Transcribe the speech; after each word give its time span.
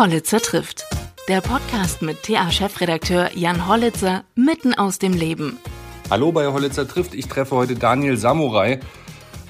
Hollitzer 0.00 0.40
trifft. 0.40 0.86
Der 1.28 1.42
Podcast 1.42 2.00
mit 2.00 2.22
TA-Chefredakteur 2.22 3.36
Jan 3.36 3.68
Hollitzer 3.68 4.24
mitten 4.34 4.72
aus 4.72 4.98
dem 4.98 5.12
Leben. 5.12 5.58
Hallo 6.08 6.32
bei 6.32 6.46
Hollitzer 6.46 6.88
trifft. 6.88 7.12
Ich 7.12 7.28
treffe 7.28 7.54
heute 7.54 7.74
Daniel 7.74 8.16
Samurai 8.16 8.80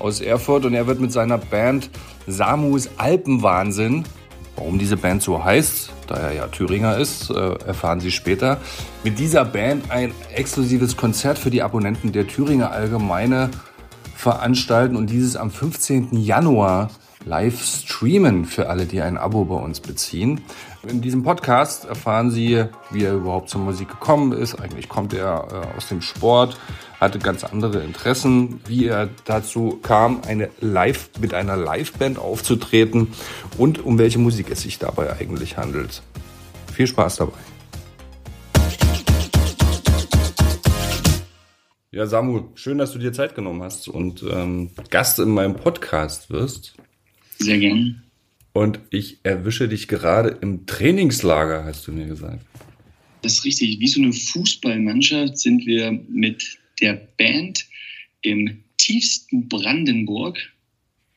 aus 0.00 0.21
Erfurt 0.21 0.64
und 0.64 0.75
er 0.75 0.89
wird 0.89 0.98
mit 0.98 1.12
seiner 1.12 1.39
Band 1.39 1.89
Samus 2.27 2.91
Alpenwahnsinn, 2.96 4.02
warum 4.57 4.80
diese 4.80 4.96
Band 4.96 5.23
so 5.23 5.45
heißt, 5.45 5.93
da 6.09 6.16
er 6.16 6.32
ja 6.32 6.48
Thüringer 6.48 6.96
ist, 6.96 7.30
äh, 7.30 7.55
erfahren 7.64 8.01
Sie 8.01 8.11
später, 8.11 8.59
mit 9.05 9.21
dieser 9.21 9.45
Band 9.45 9.93
ein 9.93 10.12
exklusives 10.35 10.96
Konzert 10.96 11.39
für 11.39 11.51
die 11.51 11.62
Abonnenten 11.62 12.11
der 12.11 12.27
Thüringer 12.27 12.73
Allgemeine 12.73 13.51
veranstalten 14.17 14.96
und 14.96 15.11
dieses 15.11 15.37
am 15.37 15.53
15. 15.53 16.09
Januar 16.11 16.91
live 17.25 17.62
streamen 17.62 18.45
für 18.45 18.68
alle, 18.68 18.87
die 18.87 19.00
ein 19.00 19.18
Abo 19.18 19.45
bei 19.45 19.57
uns 19.57 19.80
beziehen. 19.80 20.41
In 20.88 21.02
diesem 21.02 21.23
Podcast 21.23 21.84
erfahren 21.84 22.30
Sie, 22.30 22.65
wie 22.91 23.05
er 23.05 23.15
überhaupt 23.15 23.51
zur 23.51 23.60
Musik 23.60 23.88
gekommen 23.88 24.33
ist. 24.33 24.55
Eigentlich 24.55 24.88
kommt 24.88 25.12
er 25.12 25.48
äh, 25.51 25.77
aus 25.77 25.88
dem 25.88 26.01
Sport, 26.01 26.59
hatte 26.98 27.19
ganz 27.19 27.45
andere 27.45 27.80
Interessen, 27.80 28.60
wie 28.66 28.87
er 28.87 29.09
dazu 29.24 29.79
kam, 29.83 30.23
eine 30.27 30.48
Live 30.60 31.10
mit 31.20 31.34
einer 31.34 31.56
Liveband 31.56 32.19
aufzutreten 32.19 33.09
und 33.59 33.84
um 33.84 33.98
welche 33.98 34.18
Musik 34.18 34.51
es 34.51 34.62
sich 34.62 34.79
dabei 34.79 35.16
eigentlich 35.18 35.59
handelt. 35.59 36.02
Viel 36.73 36.87
Spaß 36.87 37.16
dabei. 37.16 37.38
Ja, 41.93 42.07
Samu, 42.07 42.45
schön, 42.55 42.79
dass 42.79 42.93
du 42.93 43.01
dir 43.01 43.12
Zeit 43.12 43.34
genommen 43.34 43.62
hast 43.62 43.88
und 43.88 44.23
ähm, 44.23 44.71
Gast 44.91 45.18
in 45.18 45.30
meinem 45.30 45.57
Podcast 45.57 46.30
wirst. 46.30 46.77
Sehr 47.41 47.59
gern. 47.59 48.03
Und 48.53 48.80
ich 48.91 49.19
erwische 49.23 49.69
dich 49.69 49.89
gerade 49.89 50.39
im 50.43 50.67
Trainingslager, 50.67 51.65
hast 51.65 51.87
du 51.87 51.93
mir 51.93 52.07
gesagt. 52.07 52.45
Das 53.23 53.35
ist 53.35 53.45
richtig. 53.45 53.80
Wie 53.80 53.88
so 53.88 54.01
eine 54.01 54.13
Fußballmannschaft 54.13 55.38
sind 55.38 55.66
wir 55.66 55.93
mit 56.09 56.59
der 56.80 56.95
Band 57.16 57.66
im 58.23 58.63
tiefsten 58.77 59.49
Brandenburg. 59.49 60.38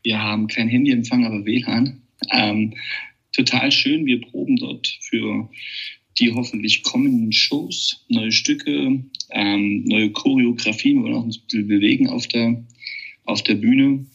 Wir 0.04 0.22
haben 0.22 0.48
kein 0.48 0.68
Handyempfang, 0.68 1.26
aber 1.26 1.46
WLAN. 1.46 2.02
Ähm, 2.32 2.74
total 3.32 3.72
schön. 3.72 4.06
Wir 4.06 4.22
proben 4.22 4.58
dort 4.58 4.88
für 5.02 5.50
die 6.20 6.32
hoffentlich 6.32 6.84
kommenden 6.84 7.32
Shows, 7.32 8.06
neue 8.10 8.32
Stücke, 8.32 9.04
ähm, 9.32 9.84
neue 9.86 10.12
Choreografien. 10.12 10.98
Wir 10.98 11.04
wollen 11.04 11.16
auch 11.16 11.24
uns 11.24 11.38
ein 11.38 11.44
bisschen 11.46 11.68
bewegen 11.68 12.08
auf 12.08 12.28
der, 12.28 12.64
auf 13.26 13.42
der 13.44 13.56
Bühne. 13.56 14.06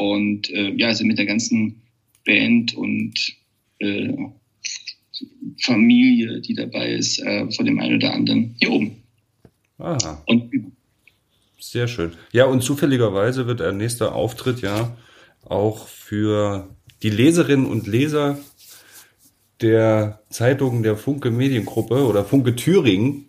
Und 0.00 0.48
äh, 0.48 0.70
ja, 0.76 0.86
also 0.86 1.04
mit 1.04 1.18
der 1.18 1.26
ganzen 1.26 1.82
Band 2.24 2.74
und 2.74 3.36
äh, 3.80 4.08
Familie, 5.62 6.40
die 6.40 6.54
dabei 6.54 6.94
ist, 6.94 7.18
äh, 7.18 7.50
von 7.50 7.66
dem 7.66 7.78
einen 7.78 7.96
oder 7.96 8.14
anderen 8.14 8.54
hier 8.58 8.70
oben. 8.70 9.02
Aha. 9.76 10.22
Und 10.24 10.50
sehr 11.58 11.86
schön. 11.86 12.12
Ja, 12.32 12.46
und 12.46 12.62
zufälligerweise 12.62 13.46
wird 13.46 13.60
der 13.60 13.72
nächste 13.72 14.12
Auftritt 14.12 14.62
ja 14.62 14.96
auch 15.44 15.86
für 15.86 16.74
die 17.02 17.10
Leserinnen 17.10 17.66
und 17.66 17.86
Leser 17.86 18.38
der 19.60 20.22
Zeitung 20.30 20.82
der 20.82 20.96
Funke 20.96 21.30
Mediengruppe 21.30 22.06
oder 22.06 22.24
Funke 22.24 22.56
Thüringen 22.56 23.26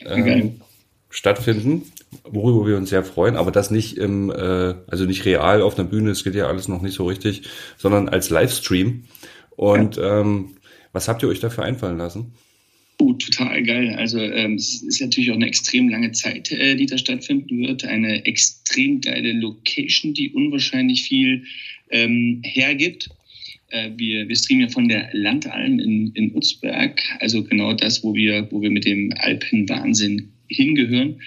ähm, 0.00 0.60
stattfinden 1.08 1.90
worüber 2.24 2.66
wir 2.66 2.76
uns 2.76 2.90
sehr 2.90 3.04
freuen, 3.04 3.36
aber 3.36 3.50
das 3.50 3.70
nicht 3.70 3.96
im, 3.96 4.30
äh, 4.30 4.74
also 4.86 5.04
nicht 5.04 5.24
real 5.24 5.62
auf 5.62 5.78
einer 5.78 5.88
Bühne, 5.88 6.10
es 6.10 6.24
geht 6.24 6.34
ja 6.34 6.46
alles 6.46 6.68
noch 6.68 6.82
nicht 6.82 6.94
so 6.94 7.06
richtig, 7.06 7.42
sondern 7.76 8.08
als 8.08 8.30
Livestream. 8.30 9.04
Und 9.50 9.96
ja. 9.96 10.20
ähm, 10.20 10.56
was 10.92 11.08
habt 11.08 11.22
ihr 11.22 11.28
euch 11.28 11.40
dafür 11.40 11.64
einfallen 11.64 11.98
lassen? 11.98 12.32
Oh, 12.98 13.14
total 13.14 13.62
geil. 13.62 13.94
Also 13.96 14.20
ähm, 14.20 14.54
es 14.54 14.82
ist 14.82 15.00
natürlich 15.00 15.30
auch 15.30 15.36
eine 15.36 15.48
extrem 15.48 15.88
lange 15.88 16.12
Zeit, 16.12 16.52
äh, 16.52 16.76
die 16.76 16.86
da 16.86 16.98
stattfinden 16.98 17.66
wird. 17.66 17.84
Eine 17.84 18.24
extrem 18.26 19.00
geile 19.00 19.32
Location, 19.32 20.14
die 20.14 20.30
unwahrscheinlich 20.30 21.02
viel 21.02 21.44
ähm, 21.90 22.42
hergibt. 22.44 23.10
Äh, 23.70 23.90
wir, 23.96 24.28
wir 24.28 24.36
streamen 24.36 24.66
ja 24.66 24.68
von 24.68 24.88
der 24.88 25.08
Landalm 25.12 25.80
in, 25.80 26.12
in 26.12 26.34
Utzberg, 26.34 27.02
also 27.18 27.42
genau 27.42 27.72
das, 27.72 28.04
wo 28.04 28.14
wir, 28.14 28.46
wo 28.52 28.60
wir 28.60 28.70
mit 28.70 28.84
dem 28.84 29.12
Alpenwahnsinn 29.16 30.30
hingehören. 30.48 31.20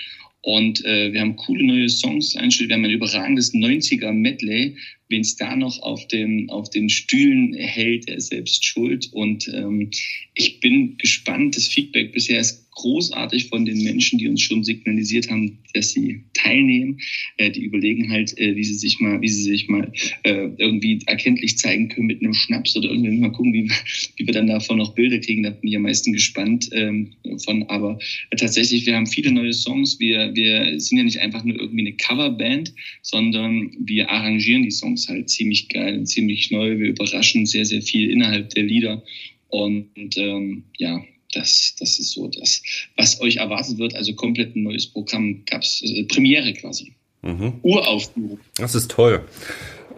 Und 0.45 0.85
äh, 0.85 1.11
wir 1.11 1.21
haben 1.21 1.37
coole 1.37 1.65
neue 1.65 1.89
Songs 1.89 2.35
eingestellt. 2.35 2.69
Wir 2.69 2.75
haben 2.75 2.85
ein 2.85 2.91
überragendes 2.91 3.55
90er-Medley. 3.55 4.77
Wen 5.09 5.21
es 5.21 5.35
da 5.37 5.55
noch 5.55 5.79
auf, 5.81 6.07
dem, 6.09 6.51
auf 6.51 6.69
den 6.69 6.87
Stühlen 6.87 7.55
hält, 7.55 8.07
der 8.07 8.17
ist 8.17 8.27
selbst 8.27 8.63
schuld. 8.63 9.09
Und 9.11 9.47
ähm, 9.47 9.89
ich 10.35 10.59
bin 10.59 10.97
gespannt. 10.97 11.55
Das 11.57 11.67
Feedback 11.67 12.11
bisher 12.11 12.41
ist 12.41 12.64
großartig 12.75 13.47
von 13.47 13.65
den 13.65 13.83
Menschen, 13.83 14.19
die 14.19 14.27
uns 14.27 14.41
schon 14.41 14.63
signalisiert 14.63 15.29
haben, 15.29 15.57
dass 15.73 15.91
sie 15.91 16.23
teilnehmen. 16.33 16.99
Äh, 17.37 17.51
die 17.51 17.63
überlegen 17.63 18.11
halt, 18.11 18.37
äh, 18.37 18.55
wie 18.55 18.63
sie 18.63 18.75
sich 18.75 18.99
mal, 18.99 19.21
wie 19.21 19.27
sie 19.27 19.43
sich 19.43 19.67
mal 19.67 19.91
äh, 20.23 20.49
irgendwie 20.57 20.99
erkenntlich 21.05 21.57
zeigen 21.57 21.89
können 21.89 22.07
mit 22.07 22.21
einem 22.21 22.33
Schnaps 22.33 22.75
oder 22.75 22.89
irgendwie 22.89 23.17
mal 23.17 23.31
gucken, 23.31 23.53
wie, 23.53 23.69
wie 24.17 24.27
wir 24.27 24.33
dann 24.33 24.47
davon 24.47 24.77
noch 24.77 24.93
Bilder 24.93 25.19
kriegen. 25.19 25.43
Da 25.43 25.49
bin 25.49 25.69
ich 25.69 25.75
am 25.75 25.83
meisten 25.83 26.13
gespannt 26.13 26.69
ähm, 26.73 27.13
von. 27.43 27.63
Aber 27.63 27.97
äh, 28.29 28.35
tatsächlich, 28.35 28.85
wir 28.85 28.95
haben 28.95 29.07
viele 29.07 29.31
neue 29.31 29.53
Songs. 29.53 29.99
Wir, 29.99 30.35
wir 30.35 30.79
sind 30.79 30.97
ja 30.97 31.03
nicht 31.03 31.19
einfach 31.19 31.43
nur 31.43 31.59
irgendwie 31.59 31.87
eine 31.87 31.93
Coverband, 31.93 32.73
sondern 33.01 33.71
wir 33.79 34.09
arrangieren 34.09 34.63
die 34.63 34.71
Songs 34.71 35.07
halt 35.07 35.29
ziemlich 35.29 35.69
geil 35.69 35.97
und 35.97 36.05
ziemlich 36.05 36.51
neu. 36.51 36.77
Wir 36.77 36.89
überraschen 36.89 37.45
sehr, 37.45 37.65
sehr 37.65 37.81
viel 37.81 38.09
innerhalb 38.11 38.53
der 38.53 38.63
Lieder. 38.63 39.03
Und 39.49 40.17
ähm, 40.17 40.63
ja, 40.77 41.01
das, 41.35 41.75
das 41.79 41.99
ist 41.99 42.11
so 42.11 42.27
das, 42.27 42.61
was 42.95 43.21
euch 43.21 43.37
erwartet 43.37 43.77
wird. 43.77 43.95
Also 43.95 44.13
komplett 44.13 44.55
ein 44.55 44.63
neues 44.63 44.87
Programm 44.87 45.43
gab 45.45 45.61
es, 45.61 45.81
äh, 45.83 46.03
Premiere 46.05 46.53
quasi. 46.53 46.93
Mhm. 47.21 47.53
Uraufführung. 47.61 48.39
Das 48.57 48.75
ist 48.75 48.91
toll. 48.91 49.23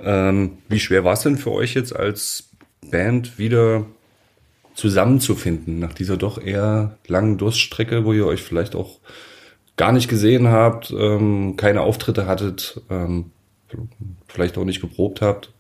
Ähm, 0.04 0.58
wie 0.70 0.80
schwer 0.80 1.04
war 1.04 1.14
es 1.14 1.22
denn 1.22 1.38
für 1.38 1.52
euch 1.52 1.74
jetzt 1.74 1.96
als 1.96 2.50
Band 2.90 3.38
wieder 3.38 3.86
zusammenzufinden 4.76 5.80
nach 5.80 5.94
dieser 5.94 6.18
doch 6.18 6.38
eher 6.38 6.98
langen 7.08 7.38
Durststrecke, 7.38 8.06
wo 8.06 8.14
ihr 8.14 8.28
euch 8.28 8.44
vielleicht 8.44 8.76
auch 8.76 9.00
gar 9.76 9.92
nicht 9.92 10.08
gesehen 10.08 10.48
habt, 10.48 10.92
ähm, 10.92 11.56
keine 11.58 11.82
Auftritte 11.82 12.28
hattet, 12.28 12.82
ähm, 12.90 13.32
vielleicht 14.28 14.58
auch 14.58 14.66
nicht 14.66 14.82
geprobt 14.82 15.22
habt? 15.22 15.52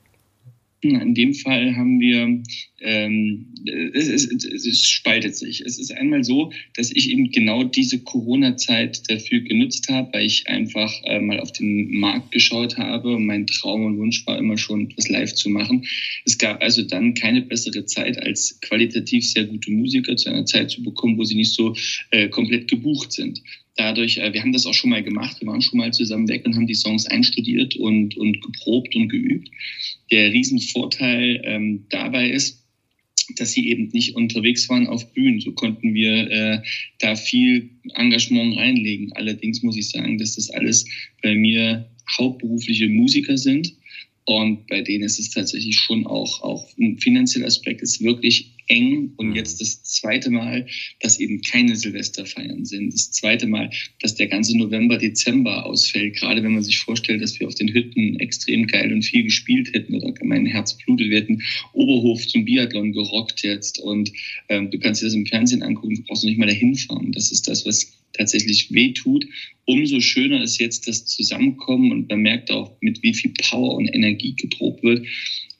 In 0.95 1.13
dem 1.13 1.33
Fall 1.33 1.75
haben 1.75 1.99
wir, 1.99 2.43
ähm, 2.79 3.53
es, 3.93 4.07
es, 4.07 4.25
es 4.45 4.85
spaltet 4.85 5.35
sich. 5.35 5.61
Es 5.61 5.77
ist 5.77 5.91
einmal 5.91 6.23
so, 6.23 6.51
dass 6.75 6.91
ich 6.91 7.09
eben 7.11 7.31
genau 7.31 7.63
diese 7.63 7.99
Corona-Zeit 7.99 9.09
dafür 9.09 9.41
genutzt 9.41 9.87
habe, 9.89 10.09
weil 10.13 10.25
ich 10.25 10.47
einfach 10.47 10.93
äh, 11.03 11.19
mal 11.19 11.39
auf 11.39 11.51
den 11.51 11.99
Markt 11.99 12.31
geschaut 12.31 12.77
habe. 12.77 13.19
Mein 13.19 13.47
Traum 13.47 13.85
und 13.85 13.97
Wunsch 13.97 14.25
war 14.27 14.37
immer 14.37 14.57
schon, 14.57 14.89
etwas 14.89 15.09
live 15.09 15.33
zu 15.33 15.49
machen. 15.49 15.85
Es 16.25 16.37
gab 16.37 16.61
also 16.61 16.83
dann 16.83 17.13
keine 17.13 17.41
bessere 17.41 17.85
Zeit, 17.85 18.21
als 18.21 18.59
qualitativ 18.61 19.29
sehr 19.29 19.45
gute 19.45 19.71
Musiker 19.71 20.15
zu 20.15 20.29
einer 20.29 20.45
Zeit 20.45 20.71
zu 20.71 20.83
bekommen, 20.83 21.17
wo 21.17 21.23
sie 21.23 21.35
nicht 21.35 21.53
so 21.53 21.75
äh, 22.11 22.29
komplett 22.29 22.69
gebucht 22.69 23.11
sind 23.11 23.41
dadurch, 23.77 24.17
äh, 24.17 24.33
wir 24.33 24.41
haben 24.41 24.51
das 24.51 24.65
auch 24.65 24.73
schon 24.73 24.89
mal 24.89 25.03
gemacht, 25.03 25.39
wir 25.39 25.47
waren 25.47 25.61
schon 25.61 25.77
mal 25.79 25.93
zusammen 25.93 26.27
weg 26.27 26.45
und 26.45 26.55
haben 26.55 26.67
die 26.67 26.75
Songs 26.75 27.05
einstudiert 27.05 27.75
und, 27.75 28.17
und 28.17 28.41
geprobt 28.41 28.95
und 28.95 29.07
geübt. 29.07 29.49
Der 30.11 30.31
Riesenvorteil 30.31 31.41
ähm, 31.45 31.85
dabei 31.89 32.29
ist, 32.29 32.63
dass 33.35 33.51
sie 33.51 33.69
eben 33.69 33.89
nicht 33.89 34.15
unterwegs 34.15 34.69
waren 34.69 34.87
auf 34.87 35.13
Bühnen. 35.13 35.41
So 35.41 35.51
konnten 35.51 35.93
wir 35.93 36.31
äh, 36.31 36.61
da 36.99 37.15
viel 37.15 37.69
Engagement 37.93 38.57
reinlegen. 38.57 39.11
Allerdings 39.13 39.63
muss 39.63 39.77
ich 39.77 39.89
sagen, 39.89 40.17
dass 40.17 40.35
das 40.35 40.49
alles 40.49 40.85
bei 41.21 41.35
mir 41.35 41.89
hauptberufliche 42.17 42.87
Musiker 42.87 43.37
sind. 43.37 43.73
Und 44.25 44.67
bei 44.67 44.81
denen 44.81 45.03
ist 45.03 45.19
es 45.19 45.29
tatsächlich 45.29 45.77
schon 45.77 46.05
auch, 46.05 46.41
auch 46.41 46.65
ein 46.77 46.97
finanzieller 46.97 47.47
Aspekt 47.47 47.81
ist 47.81 48.01
wirklich 48.01 48.56
eng. 48.67 49.13
Und 49.17 49.29
mhm. 49.29 49.35
jetzt 49.35 49.61
das 49.61 49.83
zweite 49.83 50.29
Mal, 50.29 50.67
dass 50.99 51.19
eben 51.19 51.41
keine 51.41 51.75
Silvesterfeiern 51.75 52.65
sind. 52.65 52.93
Das 52.93 53.11
zweite 53.11 53.47
Mal, 53.47 53.69
dass 54.01 54.15
der 54.15 54.27
ganze 54.27 54.57
November, 54.57 54.97
Dezember 54.97 55.65
ausfällt. 55.65 56.15
Gerade 56.15 56.43
wenn 56.43 56.53
man 56.53 56.63
sich 56.63 56.79
vorstellt, 56.79 57.21
dass 57.21 57.39
wir 57.39 57.47
auf 57.47 57.55
den 57.55 57.73
Hütten 57.73 58.19
extrem 58.19 58.67
geil 58.67 58.93
und 58.93 59.03
viel 59.03 59.23
gespielt 59.23 59.73
hätten 59.73 59.95
oder 59.95 60.13
mein 60.23 60.45
Herz 60.45 60.77
blutet. 60.77 61.09
Wir 61.09 61.17
hätten 61.17 61.41
Oberhof 61.73 62.25
zum 62.27 62.45
Biathlon 62.45 62.91
gerockt 62.91 63.43
jetzt. 63.43 63.79
Und 63.79 64.11
ähm, 64.49 64.69
du 64.71 64.79
kannst 64.79 65.01
dir 65.01 65.05
das 65.05 65.15
im 65.15 65.25
Fernsehen 65.25 65.63
angucken, 65.63 65.95
du 65.95 66.03
brauchst 66.03 66.23
nicht 66.23 66.37
mal 66.37 66.47
dahin 66.47 66.75
fahren. 66.75 67.11
Das 67.11 67.31
ist 67.31 67.47
das, 67.47 67.65
was 67.65 67.97
tatsächlich 68.13 68.71
wehtut. 68.71 69.25
Umso 69.65 69.99
schöner 69.99 70.41
ist 70.41 70.59
jetzt 70.59 70.87
das 70.87 71.05
Zusammenkommen 71.05 71.91
und 71.91 72.09
man 72.09 72.21
merkt 72.21 72.51
auch, 72.51 72.75
mit 72.81 73.03
wie 73.03 73.13
viel 73.13 73.33
Power 73.49 73.75
und 73.75 73.87
Energie 73.87 74.33
geprobt 74.35 74.83
wird 74.83 75.05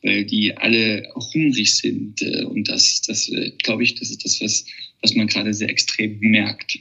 weil 0.04 0.26
die 0.26 0.56
alle 0.56 1.08
hungrig 1.16 1.76
sind. 1.76 2.22
Äh, 2.22 2.44
und 2.44 2.70
das, 2.70 3.02
das 3.02 3.30
äh, 3.30 3.52
glaube 3.64 3.84
ich, 3.84 3.96
das 3.96 4.10
ist 4.10 4.24
das, 4.24 4.42
was, 4.42 4.66
was 5.02 5.16
man 5.16 5.28
gerade 5.28 5.54
sehr 5.54 5.70
extrem 5.70 6.20
merkt. 6.20 6.78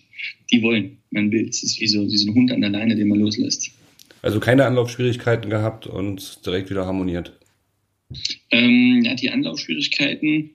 Die 0.50 0.62
wollen, 0.62 0.98
man 1.10 1.30
will. 1.30 1.48
Es 1.48 1.62
ist 1.62 1.80
wie 1.80 1.88
so, 1.88 2.06
wie 2.10 2.16
so 2.16 2.30
ein 2.30 2.34
Hund 2.34 2.52
an 2.52 2.60
der 2.60 2.70
Leine, 2.70 2.94
den 2.96 3.08
man 3.08 3.18
loslässt. 3.18 3.70
Also 4.22 4.40
keine 4.40 4.64
Anlaufschwierigkeiten 4.64 5.50
gehabt 5.50 5.86
und 5.86 6.44
direkt 6.44 6.70
wieder 6.70 6.86
harmoniert. 6.86 7.32
Ähm, 8.50 9.02
ja, 9.04 9.14
die 9.14 9.30
Anlaufschwierigkeiten 9.30 10.50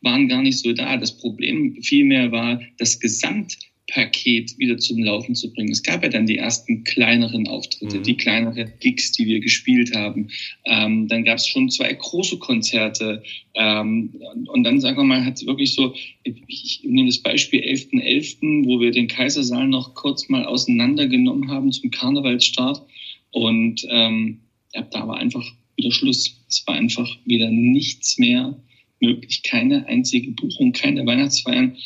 waren 0.00 0.28
gar 0.28 0.42
nicht 0.42 0.58
so 0.58 0.72
da. 0.72 0.96
Das 0.96 1.16
Problem 1.16 1.80
vielmehr 1.82 2.30
war 2.30 2.60
das 2.78 3.00
Gesamt 3.00 3.58
Paket 3.92 4.58
wieder 4.58 4.78
zum 4.78 5.02
Laufen 5.02 5.34
zu 5.34 5.52
bringen. 5.52 5.70
Es 5.70 5.82
gab 5.82 6.02
ja 6.02 6.08
dann 6.08 6.26
die 6.26 6.38
ersten 6.38 6.82
kleineren 6.84 7.46
Auftritte, 7.46 7.98
mhm. 7.98 8.02
die 8.02 8.16
kleineren 8.16 8.72
Gigs, 8.80 9.12
die 9.12 9.26
wir 9.26 9.40
gespielt 9.40 9.94
haben. 9.94 10.28
Ähm, 10.64 11.08
dann 11.08 11.24
gab 11.24 11.38
es 11.38 11.46
schon 11.46 11.70
zwei 11.70 11.92
große 11.92 12.38
Konzerte. 12.38 13.22
Ähm, 13.54 14.14
und 14.46 14.64
dann, 14.64 14.80
sagen 14.80 14.96
wir 14.96 15.04
mal, 15.04 15.24
hat 15.24 15.34
es 15.34 15.46
wirklich 15.46 15.74
so, 15.74 15.94
ich, 16.24 16.42
ich 16.48 16.80
nehme 16.84 17.08
das 17.08 17.18
Beispiel 17.18 17.60
11.11., 17.60 18.40
.11., 18.40 18.64
wo 18.64 18.80
wir 18.80 18.90
den 18.90 19.08
Kaisersaal 19.08 19.68
noch 19.68 19.94
kurz 19.94 20.28
mal 20.28 20.46
auseinandergenommen 20.46 21.50
haben 21.50 21.70
zum 21.70 21.90
Karnevalsstart. 21.90 22.82
Und 23.30 23.86
ähm, 23.90 24.40
ja, 24.74 24.82
da 24.82 25.06
war 25.06 25.18
einfach 25.18 25.44
wieder 25.76 25.90
Schluss. 25.90 26.40
Es 26.48 26.66
war 26.66 26.74
einfach 26.74 27.08
wieder 27.26 27.50
nichts 27.50 28.18
mehr 28.18 28.56
möglich, 29.00 29.42
keine 29.42 29.86
einzige 29.86 30.30
Buchung, 30.30 30.72
keine 30.72 31.04
Weihnachtsfeiern. 31.04 31.76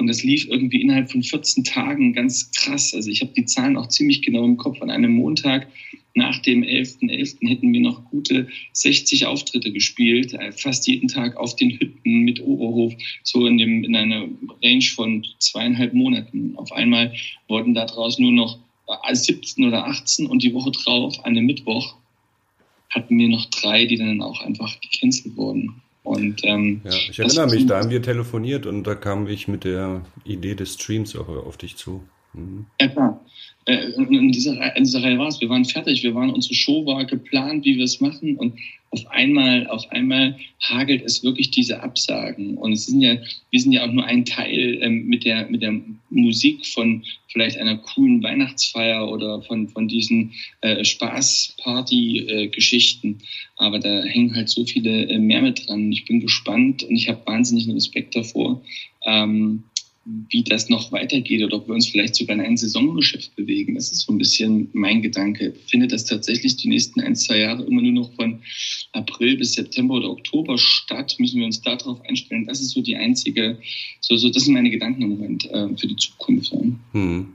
Und 0.00 0.06
das 0.06 0.22
lief 0.22 0.48
irgendwie 0.48 0.80
innerhalb 0.80 1.10
von 1.10 1.22
14 1.22 1.62
Tagen 1.62 2.14
ganz 2.14 2.50
krass. 2.52 2.94
Also 2.94 3.10
ich 3.10 3.20
habe 3.20 3.34
die 3.36 3.44
Zahlen 3.44 3.76
auch 3.76 3.88
ziemlich 3.88 4.22
genau 4.22 4.46
im 4.46 4.56
Kopf. 4.56 4.80
An 4.80 4.88
einem 4.88 5.12
Montag 5.12 5.68
nach 6.14 6.40
dem 6.40 6.62
11.11. 6.62 7.10
.11. 7.10 7.48
hätten 7.48 7.70
wir 7.70 7.80
noch 7.82 8.02
gute 8.06 8.48
60 8.72 9.26
Auftritte 9.26 9.70
gespielt, 9.70 10.32
äh, 10.32 10.52
fast 10.52 10.86
jeden 10.86 11.06
Tag 11.06 11.36
auf 11.36 11.54
den 11.54 11.78
Hütten 11.78 12.20
mit 12.20 12.40
Oberhof, 12.40 12.94
so 13.24 13.44
in, 13.46 13.58
dem, 13.58 13.84
in 13.84 13.94
einer 13.94 14.26
Range 14.64 14.84
von 14.84 15.26
zweieinhalb 15.38 15.92
Monaten. 15.92 16.54
Auf 16.56 16.72
einmal 16.72 17.12
wurden 17.48 17.74
daraus 17.74 18.18
nur 18.18 18.32
noch 18.32 18.58
17 19.12 19.66
oder 19.66 19.86
18 19.86 20.28
und 20.28 20.42
die 20.42 20.54
Woche 20.54 20.70
drauf, 20.70 21.22
an 21.26 21.34
dem 21.34 21.44
Mittwoch, 21.44 21.94
hatten 22.88 23.18
wir 23.18 23.28
noch 23.28 23.44
drei, 23.50 23.84
die 23.84 23.96
dann 23.96 24.22
auch 24.22 24.40
einfach 24.40 24.80
gecancelt 24.80 25.36
wurden. 25.36 25.82
Und, 26.02 26.40
ähm, 26.44 26.80
ja, 26.84 26.90
ich 26.90 27.18
erinnere 27.18 27.46
mich, 27.48 27.66
da 27.66 27.78
haben 27.78 27.90
wir 27.90 28.02
telefoniert 28.02 28.66
und 28.66 28.84
da 28.84 28.94
kam 28.94 29.26
ich 29.26 29.48
mit 29.48 29.64
der 29.64 30.02
Idee 30.24 30.54
des 30.54 30.74
Streams 30.74 31.14
auch 31.14 31.28
auf 31.28 31.56
dich 31.56 31.76
zu. 31.76 32.02
Mhm. 32.32 32.66
Ja, 32.80 32.88
klar. 32.88 33.20
Äh, 33.66 33.92
in, 33.92 34.32
dieser, 34.32 34.76
in 34.76 34.84
dieser 34.84 35.02
Reihe 35.02 35.18
war 35.18 35.28
es. 35.28 35.40
Wir 35.40 35.48
waren 35.48 35.64
fertig. 35.64 36.02
Wir 36.02 36.14
waren, 36.14 36.30
unsere 36.30 36.54
Show 36.54 36.84
war 36.86 37.04
geplant, 37.04 37.64
wie 37.64 37.76
wir 37.76 37.84
es 37.84 38.00
machen. 38.00 38.36
Und 38.36 38.54
auf 38.92 39.06
einmal, 39.06 39.68
auf 39.68 39.88
einmal 39.90 40.36
hagelt 40.62 41.02
es 41.04 41.22
wirklich 41.22 41.50
diese 41.50 41.80
Absagen. 41.82 42.58
Und 42.58 42.72
es 42.72 42.86
sind 42.86 43.00
ja, 43.00 43.16
wir 43.50 43.60
sind 43.60 43.70
ja 43.72 43.86
auch 43.86 43.92
nur 43.92 44.04
ein 44.04 44.24
Teil 44.24 44.80
ähm, 44.82 45.06
mit 45.06 45.24
der, 45.24 45.48
mit 45.48 45.62
der 45.62 45.80
Musik 46.10 46.66
von 46.66 47.04
vielleicht 47.28 47.56
einer 47.58 47.76
coolen 47.76 48.20
Weihnachtsfeier 48.22 49.08
oder 49.08 49.42
von, 49.42 49.68
von 49.68 49.86
diesen 49.86 50.32
äh, 50.62 50.84
Spaßparty-Geschichten. 50.84 53.18
Aber 53.56 53.78
da 53.78 54.02
hängen 54.02 54.34
halt 54.34 54.48
so 54.48 54.64
viele 54.64 55.08
äh, 55.08 55.18
mehr 55.18 55.42
mit 55.42 55.68
dran. 55.68 55.92
Ich 55.92 56.06
bin 56.06 56.18
gespannt 56.20 56.82
und 56.82 56.96
ich 56.96 57.08
habe 57.08 57.24
wahnsinnigen 57.26 57.74
Respekt 57.74 58.16
davor. 58.16 58.60
Ähm, 59.06 59.62
wie 60.04 60.42
das 60.42 60.70
noch 60.70 60.92
weitergeht 60.92 61.42
oder 61.42 61.56
ob 61.56 61.68
wir 61.68 61.74
uns 61.74 61.88
vielleicht 61.88 62.14
sogar 62.14 62.34
in 62.34 62.40
ein 62.40 62.56
Saisongeschäft 62.56 63.36
bewegen. 63.36 63.74
Das 63.74 63.92
ist 63.92 64.00
so 64.00 64.12
ein 64.12 64.18
bisschen 64.18 64.68
mein 64.72 65.02
Gedanke. 65.02 65.52
Findet 65.66 65.92
das 65.92 66.06
tatsächlich 66.06 66.56
die 66.56 66.68
nächsten 66.68 67.00
ein, 67.00 67.14
zwei 67.16 67.38
Jahre 67.38 67.64
immer 67.64 67.82
nur 67.82 67.92
noch 67.92 68.12
von 68.14 68.40
April 68.92 69.36
bis 69.36 69.54
September 69.54 69.94
oder 69.94 70.10
Oktober 70.10 70.56
statt? 70.56 71.16
Müssen 71.18 71.38
wir 71.38 71.46
uns 71.46 71.60
darauf 71.60 72.00
einstellen? 72.08 72.46
Das 72.46 72.60
ist 72.60 72.70
so 72.70 72.80
die 72.80 72.96
einzige, 72.96 73.58
so, 74.00 74.16
so 74.16 74.30
das 74.30 74.44
sind 74.44 74.54
meine 74.54 74.70
Gedanken 74.70 75.02
im 75.02 75.10
Moment 75.10 75.44
äh, 75.50 75.68
für 75.76 75.86
die 75.86 75.96
Zukunft. 75.96 76.52
Hm. 76.92 77.34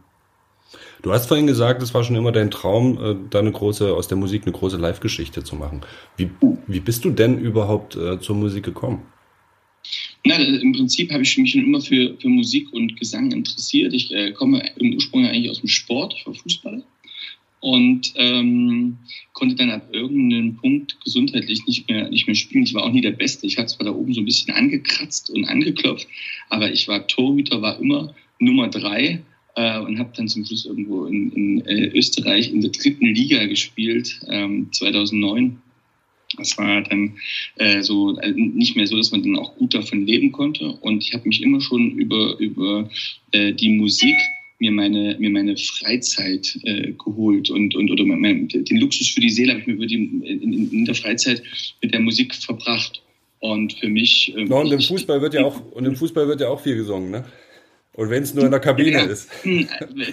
Du 1.03 1.13
hast 1.13 1.27
vorhin 1.27 1.45
gesagt, 1.45 1.83
es 1.83 1.93
war 1.93 2.03
schon 2.03 2.15
immer 2.15 2.31
dein 2.31 2.49
Traum, 2.49 2.97
äh, 2.97 3.15
da 3.29 3.39
eine 3.39 3.51
große, 3.51 3.93
aus 3.93 4.07
der 4.07 4.17
Musik 4.17 4.41
eine 4.43 4.53
große 4.53 4.77
Live-Geschichte 4.77 5.43
zu 5.43 5.55
machen. 5.55 5.81
Wie, 6.17 6.31
wie 6.65 6.79
bist 6.79 7.05
du 7.05 7.11
denn 7.11 7.37
überhaupt 7.37 7.95
äh, 7.95 8.19
zur 8.19 8.35
Musik 8.35 8.65
gekommen? 8.65 9.03
Na, 10.23 10.35
im 10.35 10.73
Prinzip 10.73 11.11
habe 11.11 11.23
ich 11.23 11.37
mich 11.37 11.51
schon 11.51 11.63
immer 11.63 11.81
für, 11.81 12.15
für 12.19 12.29
Musik 12.29 12.71
und 12.73 12.97
Gesang 12.99 13.31
interessiert. 13.31 13.93
Ich 13.93 14.11
äh, 14.11 14.31
komme 14.31 14.63
im 14.77 14.93
Ursprung 14.93 15.25
eigentlich 15.25 15.51
aus 15.51 15.59
dem 15.59 15.69
Sport, 15.69 16.15
ich 16.17 16.25
war 16.25 16.33
Fußballer 16.33 16.83
und 17.65 18.13
ähm, 18.15 18.97
konnte 19.33 19.55
dann 19.55 19.71
ab 19.71 19.89
irgendeinem 19.91 20.55
Punkt 20.55 21.01
gesundheitlich 21.03 21.65
nicht 21.65 21.89
mehr, 21.89 22.09
nicht 22.09 22.27
mehr 22.27 22.35
spielen. 22.35 22.63
Ich 22.63 22.75
war 22.75 22.83
auch 22.83 22.91
nie 22.91 23.01
der 23.01 23.11
Beste. 23.11 23.47
Ich 23.47 23.57
hatte 23.57 23.75
zwar 23.75 23.87
da 23.87 23.91
oben 23.91 24.13
so 24.13 24.21
ein 24.21 24.25
bisschen 24.25 24.53
angekratzt 24.53 25.31
und 25.31 25.45
angeklopft, 25.45 26.07
aber 26.49 26.71
ich 26.71 26.87
war 26.87 27.07
Torhüter, 27.07 27.63
war 27.63 27.79
immer 27.79 28.13
Nummer 28.37 28.67
drei 28.67 29.19
äh, 29.55 29.79
und 29.79 29.97
habe 29.97 30.13
dann 30.15 30.27
zum 30.27 30.45
Schluss 30.45 30.65
irgendwo 30.65 31.05
in, 31.05 31.31
in 31.31 31.65
äh, 31.65 31.87
Österreich 31.97 32.51
in 32.51 32.61
der 32.61 32.69
dritten 32.69 33.07
Liga 33.07 33.45
gespielt, 33.47 34.19
ähm, 34.29 34.69
2009 34.71 35.59
das 36.37 36.57
war 36.57 36.81
dann 36.81 37.17
äh, 37.57 37.81
so 37.81 38.15
also 38.17 38.37
nicht 38.37 38.75
mehr 38.75 38.87
so, 38.87 38.97
dass 38.97 39.11
man 39.11 39.23
dann 39.23 39.37
auch 39.37 39.55
gut 39.55 39.73
davon 39.73 40.05
leben 40.05 40.31
konnte. 40.31 40.65
Und 40.81 41.03
ich 41.03 41.13
habe 41.13 41.27
mich 41.27 41.41
immer 41.41 41.61
schon 41.61 41.91
über, 41.91 42.37
über 42.39 42.89
äh, 43.31 43.53
die 43.53 43.69
Musik 43.69 44.15
mir 44.59 44.71
meine, 44.71 45.17
mir 45.19 45.29
meine 45.29 45.57
Freizeit 45.57 46.57
äh, 46.63 46.93
geholt 46.93 47.49
und, 47.49 47.75
und 47.75 47.91
oder 47.91 48.05
mein, 48.05 48.47
den 48.47 48.77
Luxus 48.77 49.09
für 49.09 49.19
die 49.19 49.29
Seele 49.29 49.51
habe 49.51 49.61
ich 49.61 49.67
mir 49.67 49.73
über 49.73 49.85
die, 49.85 49.95
in, 49.95 50.71
in 50.71 50.85
der 50.85 50.95
Freizeit 50.95 51.43
mit 51.81 51.93
der 51.93 51.99
Musik 51.99 52.33
verbracht. 52.33 53.01
Und 53.39 53.73
für 53.73 53.89
mich. 53.89 54.33
Äh, 54.35 54.45
und 54.45 54.71
im 54.71 54.81
Fußball 54.81 55.21
wird 55.21 55.35
ja 55.35 55.43
auch 55.43 55.61
und 55.71 55.85
im 55.85 55.95
Fußball 55.95 56.27
wird 56.27 56.41
ja 56.41 56.47
auch 56.47 56.61
viel 56.61 56.77
gesungen, 56.77 57.11
ne? 57.11 57.25
Und 57.97 58.09
wenn 58.09 58.23
es 58.23 58.33
nur 58.33 58.43
in 58.43 58.51
der 58.51 58.59
Kabine 58.59 58.91
ja, 58.91 59.03
ist. 59.05 59.29
Hm, 59.43 59.67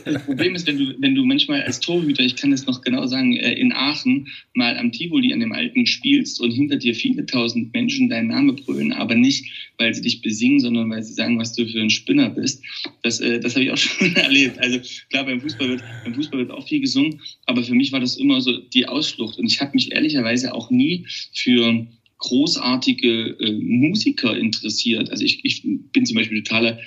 das 0.05 0.23
Problem 0.25 0.55
ist, 0.55 0.69
wenn 0.69 0.79
du, 0.79 0.95
wenn 1.01 1.17
du 1.17 1.25
manchmal 1.25 1.63
als 1.63 1.81
Torhüter, 1.81 2.23
ich 2.23 2.37
kann 2.37 2.53
das 2.53 2.65
noch 2.67 2.81
genau 2.81 3.07
sagen, 3.07 3.37
äh, 3.37 3.55
in 3.55 3.73
Aachen 3.73 4.29
mal 4.55 4.77
am 4.77 4.93
Tivoli 4.93 5.33
an 5.33 5.41
dem 5.41 5.53
Alten 5.53 5.85
spielst 5.87 6.41
und 6.41 6.53
hinter 6.53 6.77
dir 6.77 6.95
viele 6.95 7.27
tausend 7.27 7.75
Menschen 7.75 8.09
deinen 8.09 8.29
Namen 8.29 8.55
brüllen, 8.55 8.93
aber 8.93 9.17
nicht, 9.17 9.51
weil 9.79 9.93
sie 9.93 10.03
dich 10.03 10.23
besingen, 10.23 10.61
sondern 10.61 10.91
weil 10.91 11.03
sie 11.03 11.13
sagen, 11.13 11.41
was 11.41 11.55
du 11.55 11.67
für 11.67 11.81
ein 11.81 11.91
Spinner 11.91 12.31
bist. 12.31 12.63
Das, 13.03 13.19
äh, 13.19 13.41
das 13.41 13.57
habe 13.57 13.65
ich 13.65 13.73
auch 13.73 13.77
schon 13.79 14.15
erlebt. 14.15 14.61
Also 14.61 14.79
klar, 15.11 15.25
beim 15.25 15.41
Fußball, 15.41 15.71
wird, 15.71 15.83
beim 16.05 16.15
Fußball 16.15 16.39
wird 16.39 16.53
auch 16.53 16.69
viel 16.69 16.81
gesungen, 16.81 17.21
aber 17.47 17.65
für 17.65 17.75
mich 17.75 17.91
war 17.91 17.99
das 17.99 18.17
immer 18.17 18.41
so 18.41 18.59
die 18.59 18.87
Ausflucht. 18.87 19.39
Und 19.39 19.47
ich 19.47 19.61
habe 19.61 19.73
mich 19.75 19.91
ehrlicherweise 19.91 20.55
auch 20.55 20.71
nie 20.71 21.07
für 21.35 21.85
großartige 22.19 23.37
äh, 23.41 23.53
Musiker 23.61 24.37
interessiert. 24.37 25.11
Also 25.11 25.25
ich, 25.25 25.45
ich 25.45 25.63
bin 25.65 26.07
zum 26.07 26.15
Beispiel 26.15 26.45
totaler 26.45 26.79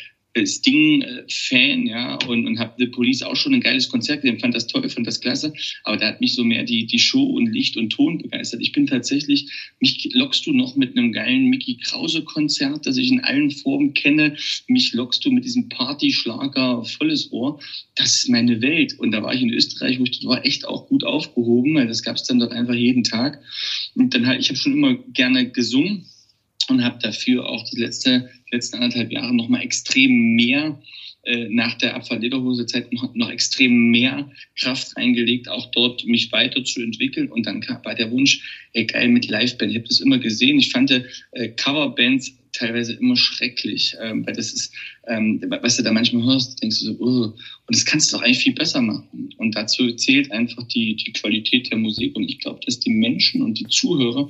Sting-Fan, 0.43 1.85
ja, 1.85 2.17
und, 2.27 2.45
und 2.45 2.59
habe 2.59 2.73
The 2.77 2.87
Police 2.87 3.21
auch 3.21 3.35
schon 3.35 3.53
ein 3.53 3.61
geiles 3.61 3.87
Konzert 3.87 4.21
gesehen, 4.21 4.39
fand 4.39 4.53
das 4.53 4.67
toll, 4.67 4.87
fand 4.89 5.07
das 5.07 5.19
klasse, 5.19 5.53
aber 5.83 5.97
da 5.97 6.07
hat 6.07 6.19
mich 6.19 6.35
so 6.35 6.43
mehr 6.43 6.63
die, 6.63 6.85
die 6.85 6.99
Show 6.99 7.23
und 7.23 7.47
Licht 7.47 7.77
und 7.77 7.89
Ton 7.89 8.17
begeistert. 8.17 8.61
Ich 8.61 8.71
bin 8.71 8.87
tatsächlich, 8.87 9.49
mich 9.79 10.09
lockst 10.11 10.45
du 10.45 10.51
noch 10.51 10.75
mit 10.75 10.97
einem 10.97 11.11
geilen 11.11 11.45
Mickey 11.45 11.77
Krause-Konzert, 11.77 12.86
das 12.86 12.98
ich 12.98 13.12
in 13.12 13.21
allen 13.21 13.51
Formen 13.51 13.93
kenne, 13.93 14.36
mich 14.67 14.93
lockst 14.93 15.24
du 15.24 15.31
mit 15.31 15.45
diesem 15.45 15.69
Partyschlager 15.69 16.83
volles 16.83 17.31
Ohr, 17.31 17.60
das 17.95 18.15
ist 18.15 18.29
meine 18.29 18.62
Welt. 18.62 18.93
Und 19.00 19.12
da 19.12 19.24
war 19.24 19.33
ich 19.33 19.41
in 19.41 19.53
Österreich, 19.53 20.00
wo 20.00 20.03
ich 20.03 20.19
dort 20.19 20.25
war 20.25 20.45
echt 20.45 20.67
auch 20.67 20.88
gut 20.88 21.03
aufgehoben, 21.03 21.75
weil 21.75 21.88
das 21.88 22.03
gab 22.03 22.15
es 22.15 22.24
dann 22.24 22.39
dort 22.39 22.51
einfach 22.51 22.74
jeden 22.74 23.03
Tag. 23.03 23.41
Und 23.93 24.13
dann 24.13 24.25
halt, 24.25 24.41
ich 24.41 24.50
habe 24.50 24.57
schon 24.57 24.74
immer 24.74 24.95
gerne 25.13 25.50
gesungen 25.50 26.05
und 26.69 26.84
habe 26.84 27.00
dafür 27.01 27.48
auch 27.48 27.63
die 27.69 27.79
letzte, 27.79 28.29
letzten 28.51 28.77
anderthalb 28.77 29.12
Jahre 29.12 29.34
noch 29.34 29.48
mal 29.48 29.62
extrem 29.62 30.36
mehr 30.36 30.79
äh, 31.25 31.48
nach 31.50 31.75
der 31.75 31.95
Abfall-Lederhose-Zeit 31.95 32.93
noch, 32.93 33.13
noch 33.15 33.31
extrem 33.31 33.89
mehr 33.89 34.29
Kraft 34.60 34.95
reingelegt, 34.95 35.50
auch 35.50 35.72
dort 35.72 36.05
mich 36.05 36.31
weiterzuentwickeln. 36.31 37.31
Und 37.31 37.48
dann 37.48 37.65
war 37.84 37.95
der 37.95 38.12
Wunsch, 38.12 38.67
ey, 38.74 38.86
geil 38.86 39.10
mit 39.10 39.27
Liveband. 39.27 39.72
Ich 39.72 39.77
habe 39.77 39.88
das 39.88 40.00
immer 40.00 40.19
gesehen. 40.19 40.60
Ich 40.60 40.69
fand 40.69 40.91
äh, 40.91 41.48
Coverbands 41.57 42.31
teilweise 42.55 42.93
immer 42.93 43.17
schrecklich, 43.17 43.95
ähm, 44.01 44.25
weil 44.25 44.36
das 44.36 44.53
ist, 44.53 44.74
ähm, 45.07 45.43
was 45.62 45.77
du 45.77 45.84
da 45.84 45.91
manchmal 45.91 46.24
hörst, 46.24 46.62
denkst 46.62 46.79
du 46.79 46.86
so, 46.86 46.98
oh, 47.00 47.24
und 47.25 47.75
das 47.75 47.86
kannst 47.86 48.12
du 48.12 48.17
doch 48.17 48.24
eigentlich 48.24 48.43
viel 48.43 48.53
besser 48.53 48.81
machen. 48.81 49.29
Und 49.38 49.55
dazu 49.55 49.91
zählt 49.93 50.31
einfach 50.31 50.63
die, 50.67 50.95
die 50.95 51.12
Qualität 51.12 51.72
der 51.72 51.77
Musik. 51.77 52.15
Und 52.15 52.24
ich 52.24 52.39
glaube, 52.39 52.60
dass 52.65 52.79
die 52.79 52.91
Menschen 52.91 53.41
und 53.41 53.60
die 53.60 53.67
Zuhörer 53.67 54.29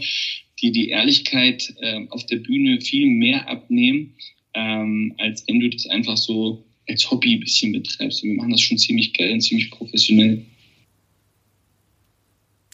die 0.62 0.72
die 0.72 0.90
Ehrlichkeit 0.90 1.74
äh, 1.82 2.06
auf 2.10 2.26
der 2.28 2.38
Bühne 2.38 2.80
viel 2.82 3.08
mehr 3.08 3.48
abnehmen, 3.50 4.14
ähm, 4.54 5.14
als 5.18 5.44
wenn 5.48 5.60
du 5.60 5.70
das 5.70 5.86
einfach 5.88 6.18
so 6.18 6.64
als 6.88 7.10
Hobby 7.10 7.36
ein 7.36 7.40
bisschen 7.42 7.72
betreibst. 7.72 8.24
Und 8.24 8.30
wir 8.30 8.38
machen 8.38 8.52
das 8.52 8.62
schon 8.62 8.78
ziemlich 8.78 9.14
geil 9.14 9.34
und 9.34 9.42
ziemlich 9.42 9.72
professionell. 9.72 10.46